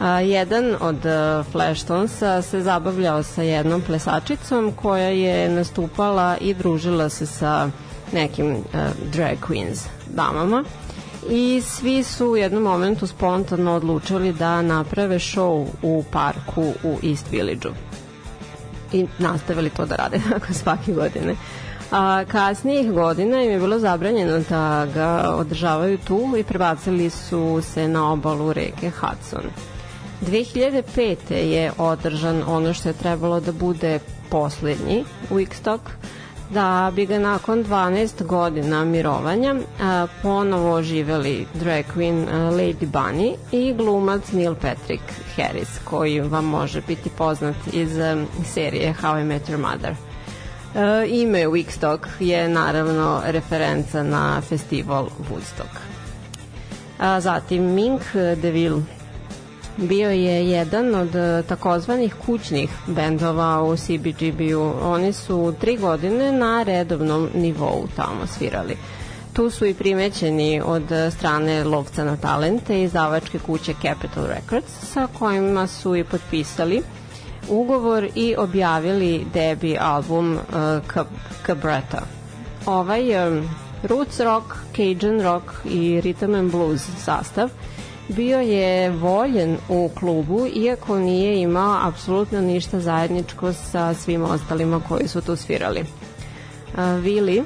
A, 0.00 0.20
jedan 0.20 0.76
od 0.80 0.96
uh, 0.96 1.46
Flashtonesa 1.52 2.42
se 2.42 2.60
zabavljao 2.62 3.22
sa 3.22 3.42
jednom 3.42 3.80
plesačicom 3.80 4.72
koja 4.72 5.08
je 5.08 5.48
nastupala 5.48 6.36
i 6.40 6.54
družila 6.54 7.08
se 7.08 7.26
sa 7.26 7.70
nekim 8.12 8.50
uh, 8.50 8.62
drag 9.12 9.36
queens 9.48 9.86
damama 10.14 10.64
i 11.30 11.62
svi 11.64 12.02
su 12.02 12.26
u 12.26 12.36
jednom 12.36 12.62
momentu 12.62 13.06
spontano 13.06 13.72
odlučili 13.72 14.32
da 14.32 14.62
naprave 14.62 15.18
show 15.18 15.66
u 15.82 16.04
parku 16.10 16.72
u 16.84 16.98
East 17.02 17.30
Village-u 17.30 17.72
i 18.92 19.06
nastavili 19.18 19.70
to 19.70 19.86
da 19.86 19.96
rade 19.96 20.20
nakon 20.32 20.54
svake 20.54 20.92
godine. 20.92 21.34
A 21.90 22.24
kasnijih 22.28 22.92
godina 22.92 23.42
im 23.42 23.50
je 23.50 23.58
bilo 23.58 23.78
zabranjeno 23.78 24.38
da 24.48 24.86
ga 24.94 25.34
održavaju 25.34 25.98
tu 25.98 26.34
i 26.38 26.44
prebacili 26.44 27.10
su 27.10 27.60
se 27.62 27.88
na 27.88 28.12
obalu 28.12 28.52
reke 28.52 28.90
Hudson. 28.90 29.50
2005. 30.20 31.32
je 31.32 31.72
održan 31.78 32.42
ono 32.46 32.74
što 32.74 32.88
je 32.88 32.92
trebalo 32.92 33.40
da 33.40 33.52
bude 33.52 33.98
poslednji 34.30 35.04
Wickstock, 35.30 35.80
da 36.50 36.92
bi 36.94 37.06
ga 37.06 37.18
nakon 37.18 37.64
12 37.64 38.22
godina 38.26 38.84
mirovanja 38.84 39.54
a, 39.80 40.06
ponovo 40.22 40.74
oživeli 40.74 41.46
drag 41.54 41.84
queen 41.96 42.26
a, 42.28 42.50
Lady 42.50 42.86
Bunny 42.86 43.34
i 43.52 43.74
glumac 43.74 44.32
Neil 44.32 44.54
Patrick 44.54 45.02
Harris 45.36 45.68
koji 45.84 46.20
vam 46.20 46.44
može 46.44 46.80
biti 46.80 47.10
poznat 47.18 47.56
iz 47.72 47.98
a, 47.98 48.24
serije 48.44 48.94
How 49.02 49.20
I 49.20 49.24
Met 49.24 49.48
Your 49.48 49.58
Mother. 49.58 49.94
E, 50.74 51.06
ime 51.08 51.46
Wickstock 51.46 51.98
je 52.20 52.48
naravno 52.48 53.22
referenca 53.26 54.02
na 54.02 54.40
festival 54.40 55.04
Woodstock. 55.04 55.78
A, 56.98 57.20
zatim 57.20 57.64
Mink 57.64 58.02
DeVille 58.14 58.97
bio 59.78 60.10
je 60.10 60.50
jedan 60.50 60.94
od 60.94 61.14
e, 61.14 61.42
takozvanih 61.48 62.14
kućnih 62.26 62.70
bendova 62.86 63.62
u 63.62 63.76
CBGB-u. 63.76 64.72
Oni 64.82 65.12
su 65.12 65.54
tri 65.60 65.76
godine 65.76 66.32
na 66.32 66.62
redovnom 66.62 67.28
nivou 67.34 67.86
tamo 67.96 68.26
svirali. 68.26 68.76
Tu 69.32 69.50
su 69.50 69.66
i 69.66 69.74
primećeni 69.74 70.60
od 70.64 70.82
strane 71.16 71.64
lovca 71.64 72.04
na 72.04 72.16
talente 72.16 72.80
i 72.80 72.82
izdavačke 72.82 73.38
kuće 73.38 73.74
Capitol 73.82 74.26
Records 74.26 74.72
sa 74.92 75.08
kojima 75.18 75.66
su 75.66 75.96
i 75.96 76.04
potpisali 76.04 76.82
ugovor 77.48 78.08
i 78.14 78.34
objavili 78.38 79.26
debi 79.34 79.76
album 79.80 80.32
uh, 80.32 80.96
Cabretta. 81.46 82.02
Ovaj 82.66 83.28
um, 83.28 83.48
roots 83.82 84.20
rock, 84.20 84.44
cajun 84.76 85.20
rock 85.20 85.44
i 85.64 86.00
rhythm 86.00 86.38
and 86.38 86.50
blues 86.50 86.82
sastav 87.04 87.50
bio 88.08 88.38
je 88.38 88.90
voljen 88.90 89.56
u 89.68 89.90
klubu 89.98 90.46
iako 90.54 90.98
nije 90.98 91.40
imao 91.40 91.88
apsolutno 91.88 92.40
ništa 92.40 92.80
zajedničko 92.80 93.52
sa 93.52 93.94
svim 93.94 94.24
ostalima 94.24 94.80
koji 94.88 95.08
su 95.08 95.20
tu 95.20 95.36
svirali. 95.36 95.84
Willi 96.76 97.44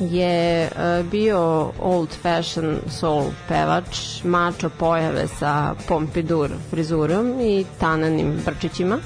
je 0.00 0.70
bio 1.10 1.70
old 1.80 2.08
fashion 2.22 2.78
soul 2.88 3.24
pevač, 3.48 4.24
mačo 4.24 4.70
pojave 4.78 5.28
sa 5.28 5.74
pompidur 5.88 6.50
frizurom 6.70 7.40
i 7.40 7.64
tananim 7.80 8.40
brčićima 8.46 8.98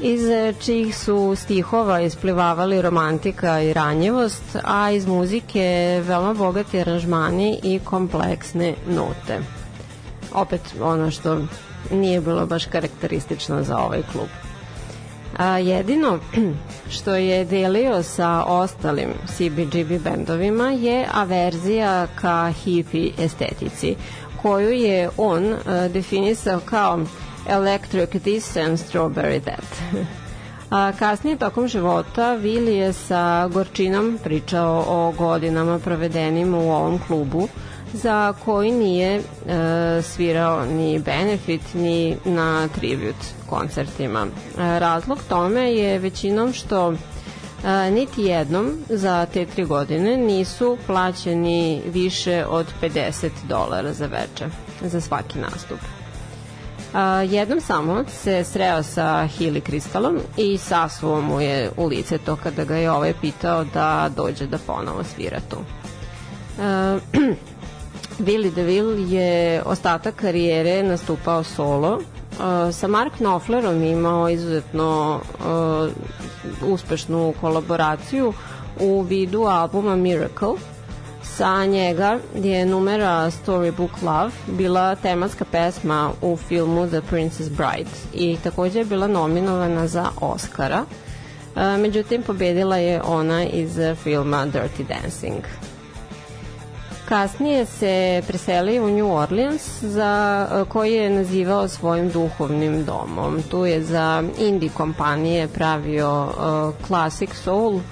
iz 0.00 0.20
čijih 0.60 0.96
su 0.96 1.34
stihova 1.36 2.00
isplivavali 2.00 2.82
romantika 2.82 3.60
i 3.60 3.72
ranjivost, 3.72 4.56
a 4.64 4.90
iz 4.90 5.06
muzike 5.06 6.00
veoma 6.06 6.34
bogati 6.34 6.80
aranžmani 6.80 7.60
i 7.62 7.80
kompleksne 7.84 8.74
note. 8.88 9.38
Opet 10.34 10.60
ono 10.82 11.10
što 11.10 11.38
nije 11.90 12.20
bilo 12.20 12.46
baš 12.46 12.66
karakteristično 12.66 13.62
za 13.62 13.78
ovaj 13.78 14.02
klub. 14.12 14.28
A, 15.36 15.58
jedino 15.58 16.18
što 16.96 17.14
je 17.14 17.44
delio 17.44 18.02
sa 18.02 18.44
ostalim 18.44 19.08
CBGB 19.26 20.02
bendovima 20.04 20.70
je 20.70 21.06
averzija 21.12 22.06
ka 22.20 22.52
hippie 22.64 23.12
estetici, 23.18 23.96
koju 24.42 24.70
je 24.70 25.08
on 25.16 25.54
definisao 25.92 26.60
kao 26.64 27.00
electric 27.48 28.10
this 28.10 28.56
and 28.56 28.78
strawberry 28.78 29.40
that. 29.40 29.82
A 30.70 30.92
kasnije 30.98 31.36
tokom 31.36 31.68
života 31.68 32.36
Willi 32.42 32.74
je 32.76 32.92
sa 32.92 33.48
gorčinom 33.48 34.18
pričao 34.24 34.84
o 34.88 35.12
godinama 35.18 35.78
provedenim 35.78 36.54
u 36.54 36.72
ovom 36.74 36.98
klubu, 37.06 37.48
za 37.92 38.34
koji 38.44 38.72
nije 38.72 39.16
e, 39.16 39.22
svirao 40.02 40.66
ni 40.66 40.98
benefit 40.98 41.74
ni 41.74 42.16
na 42.24 42.68
tribute 42.68 43.26
koncertima. 43.46 44.26
E, 44.26 44.78
razlog 44.78 45.18
tome 45.28 45.74
je 45.74 45.98
većinom 45.98 46.52
što 46.52 46.92
e, 46.92 47.90
niti 47.90 48.22
jednom 48.22 48.72
za 48.88 49.26
te 49.26 49.46
tri 49.46 49.64
godine 49.64 50.16
nisu 50.16 50.78
plaćeni 50.86 51.82
više 51.92 52.44
od 52.48 52.66
50 52.82 53.30
dolara 53.48 53.92
za 53.92 54.06
veče 54.06 54.46
za 54.80 55.00
svaki 55.00 55.38
nastup. 55.38 55.78
A, 56.94 57.22
jednom 57.22 57.60
samo 57.60 58.04
se 58.08 58.44
sreo 58.44 58.82
sa 58.82 59.26
Hili 59.26 59.60
Kristalom 59.60 60.18
i 60.36 60.58
sasuo 60.58 61.20
mu 61.20 61.40
je 61.40 61.70
u 61.76 61.86
lice 61.86 62.18
to 62.18 62.36
kada 62.36 62.64
ga 62.64 62.76
je 62.76 62.90
ovaj 62.90 63.12
pitao 63.20 63.64
da 63.64 64.10
dođe 64.16 64.46
da 64.46 64.58
ponovo 64.58 65.04
svira 65.04 65.40
tu. 65.50 65.56
A, 66.60 66.98
Billy 68.18 68.50
DeVille 68.50 69.16
je 69.16 69.62
ostatak 69.62 70.14
karijere 70.14 70.82
nastupao 70.82 71.44
solo. 71.44 71.94
Uh, 71.96 72.74
sa 72.74 72.88
Mark 72.88 73.12
Knopflerom 73.16 73.82
imao 73.82 74.28
izuzetno 74.28 75.20
uh, 75.38 76.72
uspešnu 76.72 77.34
kolaboraciju 77.40 78.32
u 78.80 79.02
vidu 79.02 79.42
albuma 79.42 79.96
Miracle. 79.96 80.52
Sa 81.36 81.66
njega 81.66 82.18
je 82.34 82.66
numera 82.66 83.30
Storybook 83.30 84.02
Love 84.02 84.30
bila 84.46 84.94
tematska 84.94 85.44
pesma 85.44 86.10
u 86.22 86.36
filmu 86.36 86.86
The 86.86 87.00
Princess 87.00 87.48
Bride 87.48 87.90
i 88.14 88.36
takođe 88.44 88.78
je 88.78 88.84
bila 88.84 89.06
nominovana 89.06 89.86
za 89.86 90.06
Oscara. 90.20 90.84
Uh, 90.84 91.62
međutim, 91.80 92.22
pobedila 92.22 92.76
je 92.76 93.02
ona 93.02 93.44
iz 93.44 93.78
filma 94.02 94.46
Dirty 94.46 94.86
Dancing. 94.88 95.44
Kasnije 97.08 97.66
se 97.66 98.22
preselio 98.26 98.84
u 98.84 98.90
New 98.90 99.12
Orleans 99.12 99.82
za 99.82 100.46
e, 100.52 100.64
koji 100.68 100.92
je 100.92 101.10
nazivao 101.10 101.68
svojim 101.68 102.10
duhovnim 102.10 102.84
domom. 102.84 103.42
Tu 103.50 103.66
je 103.66 103.82
za 103.82 104.24
indie 104.38 104.70
kompanije 104.76 105.48
pravio 105.48 106.24
uh, 106.24 106.86
classic 106.86 107.30
soul, 107.34 107.74
uh, 107.74 107.82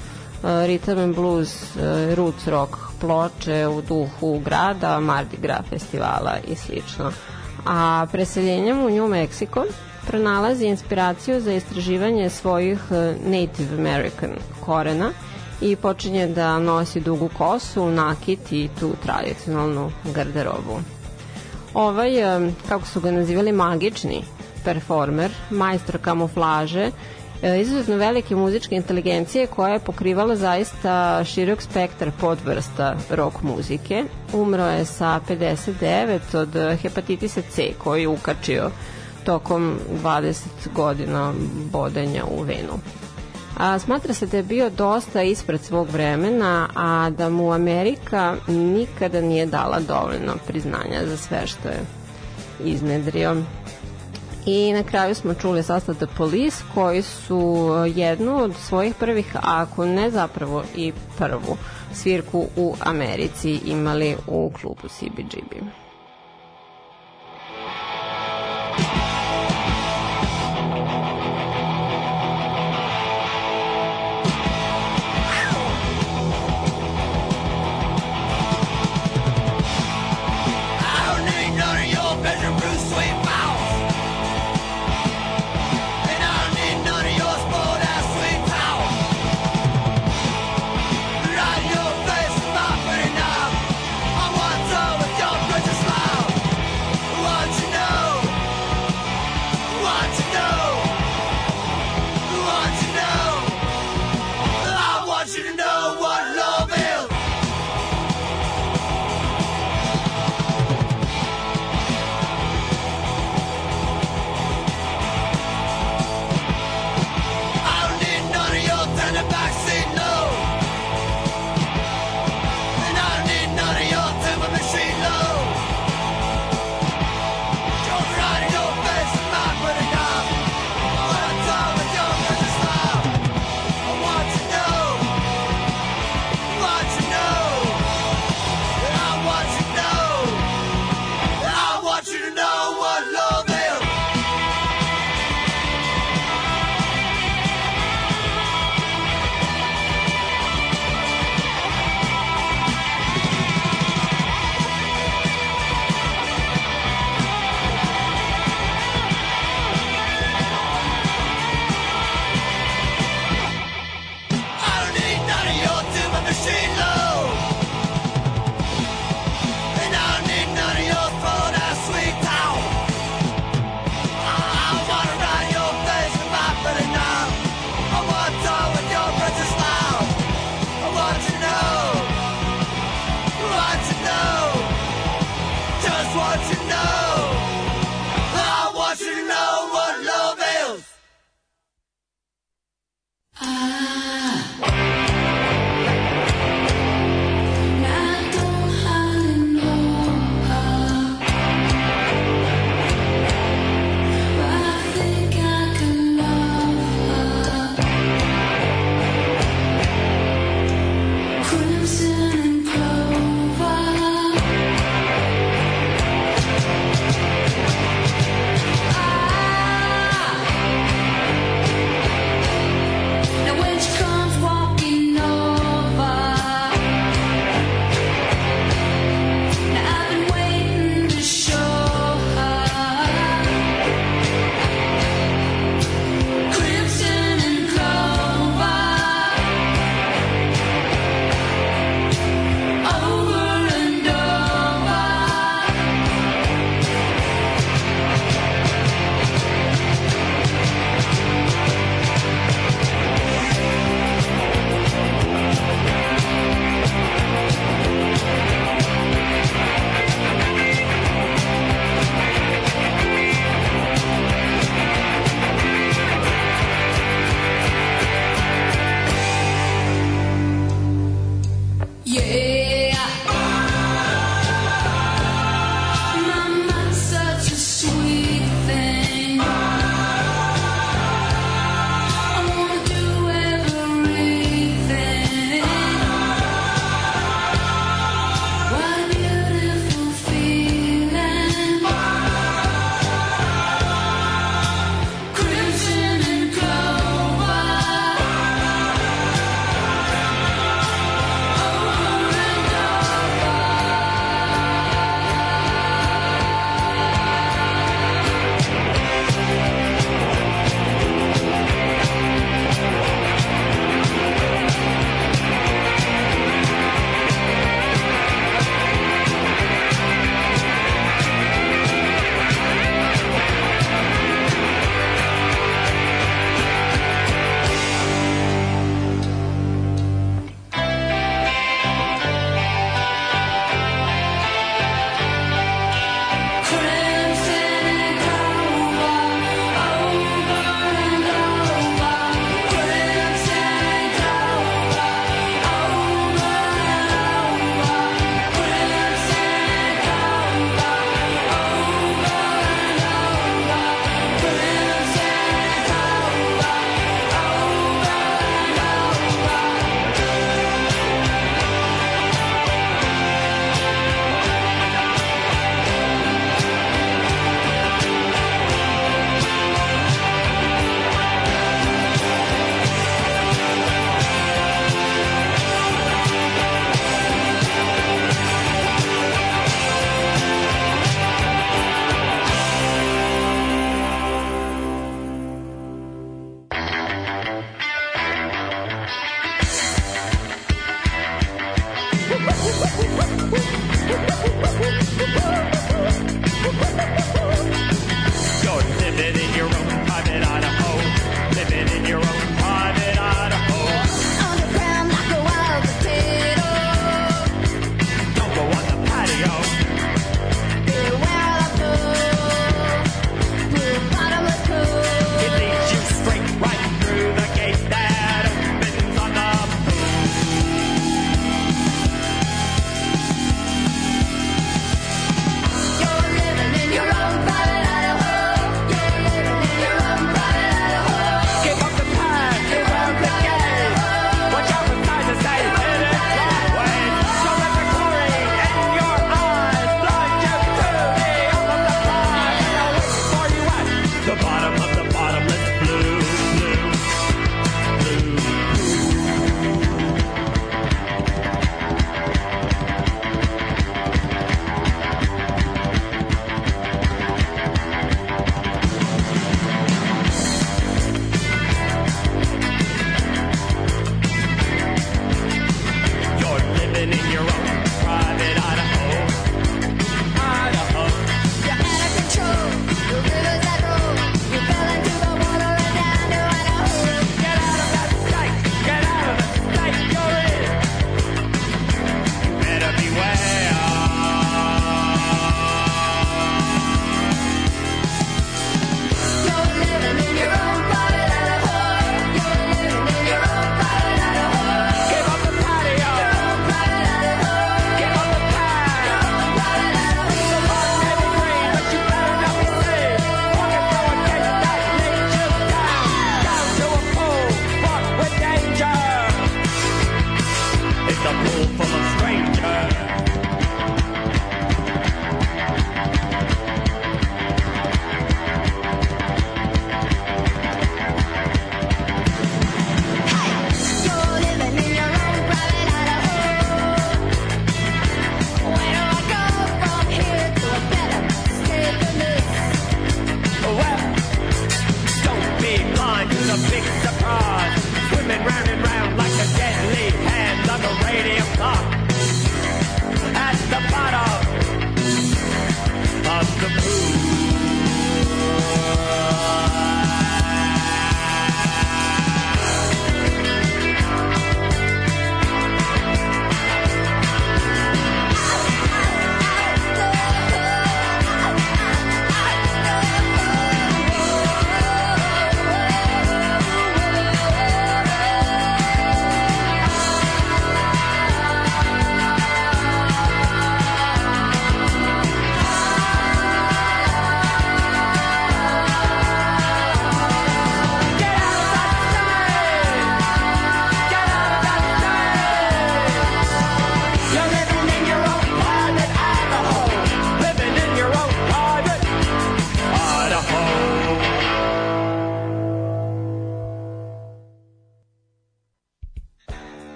rhythm 0.43 0.99
and 0.99 1.15
blues, 1.15 1.63
uh, 1.77 2.15
roots 2.15 2.47
rock 2.47 2.94
ploče 3.05 3.67
u 3.69 3.83
duhu 3.83 4.39
grada, 4.45 5.01
Mardi 5.01 5.37
Gras 5.37 5.67
festivala 5.71 6.37
i 6.49 6.57
slično. 6.57 7.13
A 7.67 8.07
preseljenjem 8.13 8.79
u 8.79 8.91
New 8.91 9.09
Mexico 9.09 9.65
pronalazi 10.07 10.67
inspiraciju 10.67 11.41
za 11.41 11.53
istraživanje 11.53 12.31
svojih 12.31 12.79
Native 13.25 13.75
American 13.79 14.31
korena– 14.61 15.11
i 15.61 15.77
počinje 15.77 16.27
da 16.27 16.59
nosi 16.59 17.01
dugu 17.01 17.29
kosu, 17.39 17.91
nakit 17.91 18.53
i 18.53 18.69
tu 18.81 18.93
tradicionalnu 19.03 19.91
garderobu. 20.15 20.81
Ovaj, 21.75 22.11
kako 22.69 22.87
su 22.87 23.01
ga 23.01 23.11
nazivali, 23.11 23.53
magični 23.53 24.25
performer, 24.65 25.31
majstor 25.51 25.99
kamuflaže, 25.99 26.85
e, 26.85 26.93
izuzetno 27.61 27.97
velike 27.97 28.37
muzičke 28.37 28.75
inteligencije 28.77 29.47
koja 29.47 29.73
je 29.73 29.79
pokrivala 29.79 30.37
zaista 30.37 31.25
širok 31.25 31.63
spektar 31.63 32.11
podvrsta 32.21 32.97
rock 33.11 33.43
muzike. 33.43 34.05
Umro 34.33 34.65
je 34.65 34.85
sa 34.85 35.21
59 35.29 36.19
od 36.37 36.79
hepatitisa 36.83 37.43
C 37.51 37.73
koji 37.79 38.03
je 38.03 38.09
ukačio 38.09 38.71
tokom 39.25 39.79
20 40.03 40.37
godina 40.75 41.33
bodenja 41.73 42.25
u 42.25 42.43
venu. 42.43 42.79
A, 43.59 43.79
smatra 43.79 44.15
se 44.15 44.27
da 44.27 44.37
je 44.37 44.43
bio 44.43 44.71
dosta 44.71 45.23
ispred 45.23 45.61
svog 45.61 45.89
vremena, 45.91 46.69
a 46.75 47.11
da 47.11 47.29
mu 47.29 47.53
Amerika 47.53 48.37
nikada 48.49 49.21
nije 49.21 49.47
dala 49.47 49.81
dovoljno 49.81 50.33
priznanja 50.47 51.07
za 51.07 51.17
sve 51.17 51.47
što 51.47 51.69
je 51.69 51.81
iznedrio. 52.65 53.37
I 54.47 54.73
na 54.73 54.83
kraju 54.83 55.15
smo 55.15 55.35
čuli 55.35 55.63
sastav 55.63 55.95
The 55.95 56.07
Police 56.17 56.65
koji 56.75 57.03
su 57.03 57.71
jednu 57.95 58.43
od 58.43 58.57
svojih 58.57 58.95
prvih, 58.95 59.37
ako 59.43 59.87
ne 59.87 60.11
zapravo 60.11 60.65
i 60.77 60.93
prvu 61.19 61.57
svirku 61.93 62.47
u 62.57 62.75
Americi 62.81 63.61
imali 63.65 64.17
u 64.27 64.51
klubu 64.61 64.89
CBGB. 64.89 65.84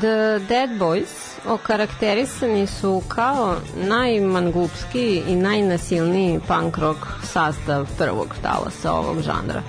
The 0.00 0.40
Dead 0.48 0.70
Boys 0.78 1.38
okarakterisani 1.46 2.66
su 2.66 3.02
kao 3.08 3.56
najmangupskiji 3.76 5.22
i 5.28 5.36
najnasilniji 5.36 6.40
punk 6.48 6.78
rock 6.78 6.98
sastav 7.22 7.88
prvog 7.98 8.34
talasa 8.42 8.92
ovog 8.92 9.20
žanra. 9.22 9.62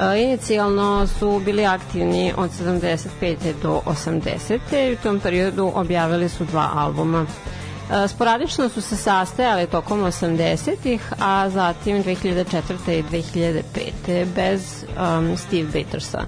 E, 0.00 0.22
Inicijalno 0.22 1.06
su 1.06 1.42
bili 1.44 1.66
aktivni 1.66 2.32
od 2.36 2.50
75. 2.50 3.36
do 3.62 3.80
80. 3.86 4.90
i 4.90 4.92
u 4.92 4.96
tom 4.96 5.20
periodu 5.20 5.72
objavili 5.74 6.28
su 6.28 6.44
dva 6.44 6.70
albuma. 6.74 7.26
E, 8.04 8.08
Sporadično 8.08 8.68
su 8.68 8.80
se 8.80 8.96
sastajali 8.96 9.66
tokom 9.66 10.00
80-ih, 10.00 11.12
a 11.20 11.50
zatim 11.50 12.04
2004. 12.04 12.92
i 12.92 13.02
2005. 13.02 14.24
bez 14.34 14.84
um, 15.18 15.36
Steve 15.36 15.68
Battersa 15.72 16.24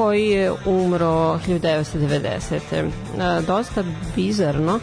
koji 0.00 0.28
je 0.28 0.52
umro 0.66 1.38
1990. 1.46 2.60
E, 2.74 2.86
dosta 3.46 3.84
bizarno 4.16 4.80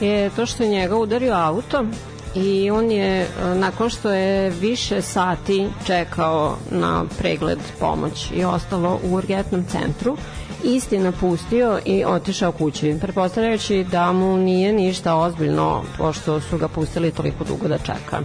je 0.00 0.30
to 0.30 0.46
što 0.46 0.62
je 0.62 0.68
njega 0.68 0.96
udario 0.96 1.34
auto 1.34 1.84
i 2.34 2.70
on 2.70 2.90
je 2.90 3.22
e, 3.22 3.26
nakon 3.54 3.90
što 3.90 4.10
je 4.10 4.50
više 4.50 5.02
sati 5.02 5.68
čekao 5.86 6.56
na 6.70 7.04
pregled 7.18 7.58
pomoć 7.80 8.30
i 8.34 8.44
ostalo 8.44 9.00
u 9.04 9.14
urgentnom 9.14 9.64
centru 9.64 10.16
isti 10.64 10.98
napustio 10.98 11.78
i 11.84 12.04
otišao 12.04 12.52
kući 12.52 12.98
pretpostavljajući 13.00 13.86
da 13.90 14.12
mu 14.12 14.36
nije 14.36 14.72
ništa 14.72 15.16
ozbiljno 15.16 15.82
pošto 15.98 16.40
su 16.40 16.58
ga 16.58 16.68
pustili 16.68 17.10
toliko 17.10 17.44
dugo 17.44 17.68
da 17.68 17.78
čeka 17.78 18.20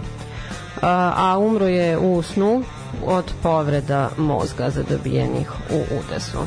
a, 0.82 1.12
a 1.16 1.38
umro 1.38 1.66
je 1.66 1.98
u 1.98 2.22
snu 2.22 2.62
od 3.06 3.32
povreda 3.42 4.10
mozga 4.16 4.70
zadobijenih 4.70 5.50
u 5.70 5.82
udesu. 5.98 6.38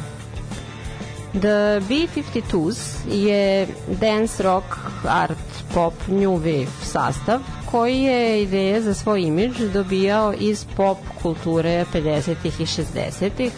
The 1.31 1.81
B-52s 1.87 3.11
je 3.11 3.67
dance 3.99 4.43
rock, 4.43 4.65
art, 5.07 5.63
pop, 5.73 5.93
new 6.07 6.39
wave 6.39 6.67
sastav 6.83 7.39
koji 7.71 8.01
je 8.01 8.43
ideje 8.43 8.81
za 8.81 8.93
svoj 8.93 9.21
imidž 9.21 9.61
dobijao 9.73 10.33
iz 10.39 10.65
pop 10.77 10.97
kulture 11.21 11.85
50-ih 11.93 12.59
i 12.59 12.65
60-ih, 12.65 13.51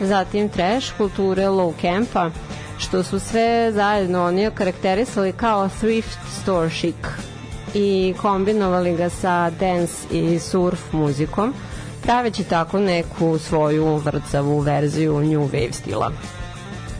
zatim 0.00 0.48
trash 0.48 0.92
kulture 0.96 1.46
low 1.48 1.72
campa, 1.80 2.30
što 2.78 3.02
su 3.02 3.20
sve 3.20 3.72
zajedno 3.72 4.24
oni 4.24 4.50
karakterisali 4.54 5.32
kao 5.32 5.68
thrift 5.68 6.18
store 6.42 6.70
chic 6.70 6.96
i 7.74 8.14
kombinovali 8.22 8.96
ga 8.96 9.08
sa 9.08 9.50
dance 9.50 9.92
i 10.10 10.38
surf 10.38 10.92
muzikom, 10.92 11.54
praveći 12.02 12.44
tako 12.44 12.78
neku 12.78 13.38
svoju 13.38 13.96
vrcavu 13.96 14.58
verziju 14.58 15.20
new 15.20 15.48
wave 15.48 15.72
stila. 15.72 16.12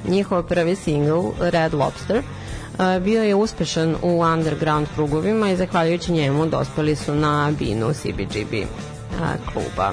Njihov 0.09 0.43
prvi 0.43 0.77
single, 0.77 1.23
Red 1.41 1.75
Lobster, 1.75 2.23
bio 3.01 3.23
je 3.23 3.35
uspešan 3.35 3.97
u 4.03 4.21
underground 4.21 4.87
krugovima 4.95 5.51
i 5.51 5.57
zahvaljujući 5.57 6.13
njemu 6.13 6.47
dospeli 6.47 6.97
su 6.97 7.15
na 7.15 7.53
binu 7.59 7.93
CBGB 7.93 8.55
kluba. 9.53 9.93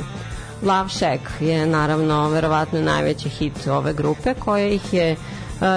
Love 0.64 0.90
Shack 0.90 1.22
je 1.40 1.66
naravno 1.66 2.30
verovatno 2.30 2.82
najveći 2.82 3.30
hit 3.30 3.68
ove 3.68 3.94
grupe 3.94 4.34
koja 4.34 4.68
ih 4.68 4.94
je 4.94 5.16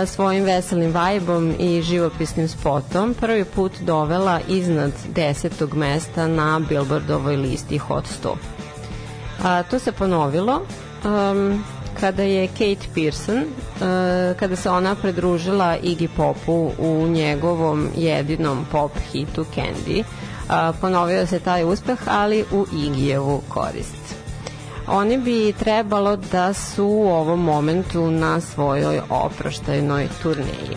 svojim 0.06 0.44
veselim 0.44 0.92
vajbom 0.92 1.54
i 1.58 1.82
živopisnim 1.82 2.48
spotom 2.48 3.14
prvi 3.20 3.44
put 3.44 3.72
dovela 3.80 4.40
iznad 4.48 4.92
desetog 5.14 5.74
mesta 5.74 6.26
na 6.26 6.60
Billboardovoj 6.68 7.36
listi 7.36 7.78
Hot 7.78 8.04
100. 8.24 8.34
A, 9.44 9.62
to 9.62 9.78
se 9.78 9.92
ponovilo 9.92 10.60
um, 11.04 11.64
kada 12.00 12.22
je 12.22 12.46
Kate 12.46 12.88
Pearson, 12.94 13.38
uh, 13.38 14.36
kada 14.36 14.56
se 14.56 14.70
ona 14.70 14.94
pridružila 14.94 15.76
Iggy 15.82 16.08
Popu 16.16 16.70
u 16.78 17.06
njegovom 17.08 17.88
jedinom 17.96 18.66
pop 18.72 18.92
hitu 19.12 19.44
Candy. 19.54 19.98
Uh, 20.02 20.76
ponovio 20.80 21.26
se 21.26 21.40
taj 21.40 21.64
uspeh, 21.64 21.98
ali 22.06 22.44
u 22.52 22.66
Iggyjevu 22.72 23.40
korist. 23.48 24.14
Oni 24.88 25.18
bi 25.18 25.52
trebalo 25.58 26.16
da 26.16 26.52
su 26.52 26.84
u 26.84 27.08
ovom 27.08 27.40
momentu 27.40 28.10
na 28.10 28.40
svojoj 28.40 29.00
oproštajnoj 29.10 30.08
turneji. 30.22 30.76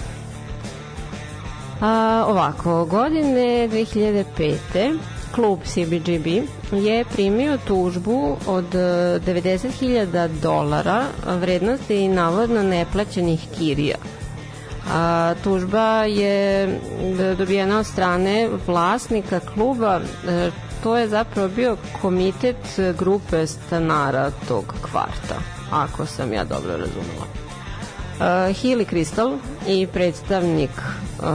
A, 1.81 2.25
ovako, 2.27 2.85
godine 2.85 3.69
2005 3.69 4.97
klub 5.35 5.59
CBGB 5.63 6.27
je 6.71 7.05
primio 7.13 7.57
tužbu 7.67 8.37
od 8.47 8.65
90.000 8.73 10.27
dolara 10.41 11.03
vrednosti 11.39 12.07
navodno 12.07 12.63
neplaćenih 12.63 13.47
kirija. 13.57 13.95
A, 14.93 15.33
tužba 15.43 16.03
je 16.03 16.67
dobijena 17.37 17.79
od 17.79 17.85
strane 17.85 18.49
vlasnika 18.67 19.39
kluba 19.39 19.99
e, 20.27 20.51
to 20.83 20.97
je 20.97 21.07
zapravo 21.07 21.47
bio 21.47 21.77
komitet 22.01 22.57
grupe 22.97 23.47
stanara 23.47 24.31
tog 24.47 24.73
kvarta 24.81 25.35
ako 25.71 26.05
sam 26.05 26.33
ja 26.33 26.43
dobro 26.43 26.71
razumela 26.71 27.44
Uh, 28.15 28.21
Healy 28.55 28.85
Crystal 28.85 29.37
i 29.67 29.87
predstavnik 29.87 30.69
uh, 30.69 31.25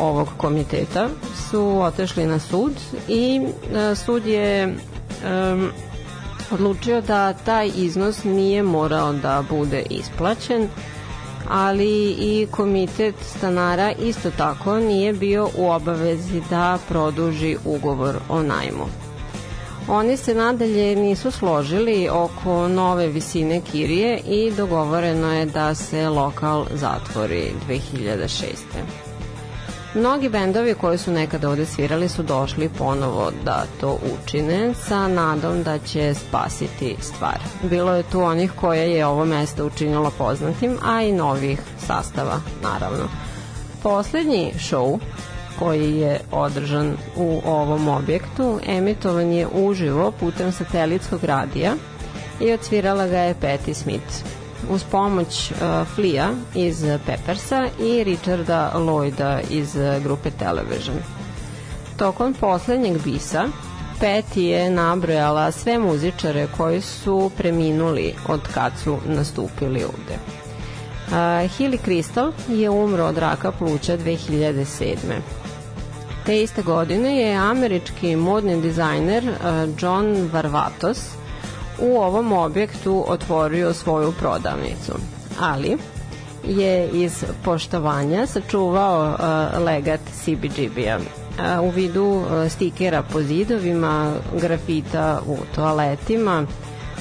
ovog 0.00 0.28
komiteta 0.36 1.08
su 1.50 1.80
otešli 1.80 2.26
na 2.26 2.38
sud 2.38 2.72
i 3.08 3.40
uh, 3.42 3.98
sud 3.98 4.26
je 4.26 4.66
um, 4.66 5.70
odlučio 6.50 7.00
da 7.00 7.32
taj 7.32 7.70
iznos 7.76 8.24
nije 8.24 8.62
morao 8.62 9.12
da 9.12 9.44
bude 9.50 9.82
isplaćen 9.90 10.68
ali 11.48 12.10
i 12.10 12.46
komitet 12.50 13.14
stanara 13.36 13.92
isto 13.92 14.30
tako 14.30 14.78
nije 14.78 15.12
bio 15.12 15.48
u 15.56 15.70
obavezi 15.70 16.42
da 16.50 16.78
produži 16.88 17.56
ugovor 17.64 18.16
o 18.28 18.42
najmu. 18.42 19.07
Oni 19.90 20.16
se 20.16 20.34
nadalje 20.34 20.96
nisu 20.96 21.30
složili 21.30 22.08
oko 22.12 22.68
nove 22.68 23.06
visine 23.06 23.60
kirije 23.60 24.18
i 24.18 24.52
dogovoreno 24.56 25.34
je 25.34 25.46
da 25.46 25.74
se 25.74 26.08
lokal 26.08 26.66
zatvori 26.74 27.52
2006. 27.68 28.44
Mnogi 29.94 30.28
bendovi 30.28 30.74
koji 30.74 30.98
su 30.98 31.12
nekada 31.12 31.48
ovde 31.48 31.66
svirali 31.66 32.08
su 32.08 32.22
došli 32.22 32.68
ponovo 32.68 33.30
da 33.44 33.64
to 33.80 33.98
učine 34.14 34.74
sa 34.74 35.08
nadom 35.08 35.62
da 35.62 35.78
će 35.78 36.14
spasiti 36.14 36.96
stvar. 37.00 37.38
Bilo 37.62 37.94
je 37.94 38.02
tu 38.02 38.22
onih 38.22 38.52
koje 38.60 38.90
je 38.90 39.06
ovo 39.06 39.24
mesto 39.24 39.66
učinilo 39.66 40.12
poznatim, 40.18 40.78
a 40.84 41.02
i 41.02 41.12
novih 41.12 41.60
sastava, 41.86 42.40
naravno. 42.62 43.08
Poslednji 43.82 44.52
show 44.58 44.98
koji 45.58 45.96
je 45.96 46.20
održan 46.32 46.96
u 47.16 47.40
ovom 47.44 47.88
objektu 47.88 48.60
emitovan 48.66 49.32
je 49.32 49.46
uživo 49.54 50.12
putem 50.20 50.52
satelitskog 50.52 51.24
radija 51.24 51.74
i 52.40 52.52
odsvirala 52.52 53.06
ga 53.06 53.18
je 53.18 53.34
Patti 53.34 53.74
Smith 53.74 54.38
uz 54.70 54.84
pomoć 54.84 55.50
uh, 55.50 55.88
Flea 55.94 56.28
iz 56.54 56.84
Peppersa 57.06 57.68
i 57.80 58.04
Richarda 58.04 58.72
Lloyda 58.74 59.40
iz 59.50 59.76
uh, 59.76 60.02
grupe 60.02 60.30
Television. 60.30 60.96
Tokom 61.96 62.34
poslednjeg 62.34 63.02
bisa 63.04 63.48
Patti 64.00 64.42
je 64.42 64.70
nabrojala 64.70 65.52
sve 65.52 65.78
muzičare 65.78 66.48
koji 66.56 66.80
su 66.80 67.30
preminuli 67.36 68.14
od 68.28 68.40
kad 68.54 68.72
su 68.84 68.98
nastupili 69.06 69.84
ovde. 69.84 70.14
Uh, 71.08 71.14
Hilly 71.58 71.78
Crystal 71.86 72.32
je 72.48 72.70
umro 72.70 73.04
od 73.04 73.18
raka 73.18 73.52
pluća 73.52 73.98
2007. 73.98 74.94
Te 76.28 76.42
iste 76.42 76.62
godine 76.62 77.16
je 77.20 77.36
američki 77.36 78.16
modni 78.16 78.60
dizajner 78.60 79.24
uh, 79.24 79.34
John 79.80 80.28
Varvatos 80.32 80.98
u 81.78 81.96
ovom 81.96 82.32
objektu 82.32 83.04
otvorio 83.08 83.74
svoju 83.74 84.12
prodavnicu. 84.12 84.92
Ali 85.40 85.76
je 86.44 86.88
iz 86.88 87.24
poštovanja 87.44 88.26
sačuvao 88.26 89.08
uh, 89.08 89.64
legat 89.64 90.00
CBGB-a 90.24 90.96
uh, 90.98 91.68
u 91.68 91.70
vidu 91.70 92.24
stikera 92.48 93.02
po 93.02 93.22
zidovima, 93.22 94.12
grafita 94.40 95.20
u 95.26 95.36
toaletima, 95.54 96.46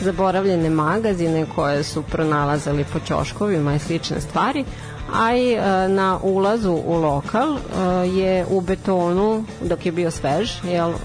zaboravljene 0.01 0.69
magazine 0.69 1.45
koje 1.55 1.83
su 1.83 2.01
pronalazali 2.01 2.85
po 2.93 2.99
ćoškovima 2.99 3.75
i 3.75 3.79
slične 3.79 4.21
stvari, 4.21 4.65
a 5.13 5.35
i 5.35 5.53
e, 5.53 5.87
na 5.87 6.19
ulazu 6.23 6.71
u 6.71 6.97
lokal 6.97 7.57
e, 7.57 7.59
je 8.07 8.45
u 8.49 8.61
betonu, 8.61 9.43
dok 9.61 9.85
je 9.85 9.91
bio 9.91 10.11
svež, 10.11 10.51
jel, 10.63 10.89
e, 10.89 10.95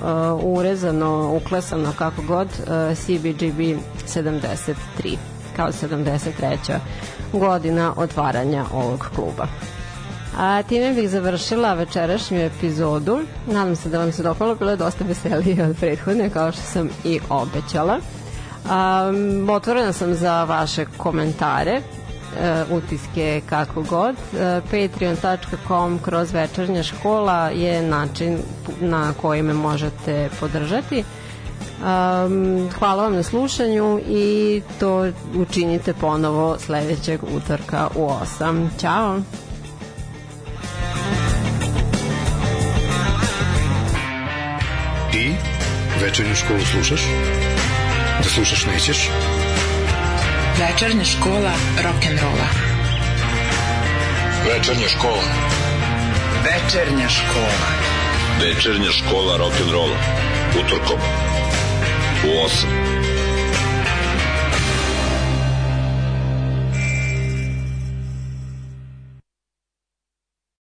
urezano, 0.42 1.32
uklesano 1.42 1.92
kako 1.98 2.22
god, 2.22 2.48
CBGB 2.94 3.60
73, 4.06 5.16
kao 5.56 5.68
73. 5.68 6.78
godina 7.32 7.94
otvaranja 7.96 8.64
ovog 8.74 9.10
kluba. 9.14 9.46
A 10.38 10.62
time 10.62 10.92
bih 10.92 11.10
završila 11.10 11.74
večerašnju 11.74 12.40
epizodu. 12.40 13.20
Nadam 13.46 13.76
se 13.76 13.88
da 13.88 13.98
vam 13.98 14.12
se 14.12 14.22
dopalo, 14.22 14.54
bilo 14.54 14.70
je 14.70 14.76
dosta 14.76 15.04
veselije 15.04 15.64
od 15.64 15.76
prethodne, 15.76 16.30
kao 16.30 16.52
što 16.52 16.62
sam 16.62 16.88
i 17.04 17.20
obećala. 17.28 17.98
Um, 18.64 19.50
otvorena 19.50 19.92
sam 19.92 20.14
za 20.14 20.44
vaše 20.44 20.86
komentare 20.96 21.72
e, 21.72 21.82
utiske 22.70 23.42
kako 23.48 23.82
god. 23.82 24.16
E, 24.38 24.60
Patreon.com 24.60 25.98
kroz 26.04 26.32
večernja 26.32 26.82
škola 26.82 27.48
je 27.48 27.82
način 27.82 28.38
na 28.80 29.12
koji 29.20 29.42
me 29.42 29.54
možete 29.54 30.28
podržati. 30.40 31.04
Um, 31.82 32.70
hvala 32.78 33.02
vam 33.02 33.14
na 33.14 33.22
slušanju 33.22 34.00
i 34.08 34.62
to 34.80 35.08
učinite 35.34 35.92
ponovo 35.92 36.58
sledećeg 36.58 37.20
utorka 37.36 37.88
u 37.94 38.08
8. 38.40 38.68
Ćao! 38.80 39.20
Ti 45.12 45.34
večernju 46.02 46.34
školu 46.34 46.60
slušaš? 46.60 47.02
Da 48.22 48.28
slušaš 48.28 48.66
nećeš? 48.66 49.08
Večernja 50.58 51.04
škola 51.04 51.52
rock'n'rolla. 51.84 52.48
Večernja 54.46 54.88
škola. 54.88 55.32
Večernja 56.44 57.08
škola. 57.08 57.68
Večernja 58.40 58.92
škola 58.92 59.38
rock'n'rolla. 59.38 59.98
Utorkom. 60.60 61.00
U 62.24 62.44
8. 62.46 63.01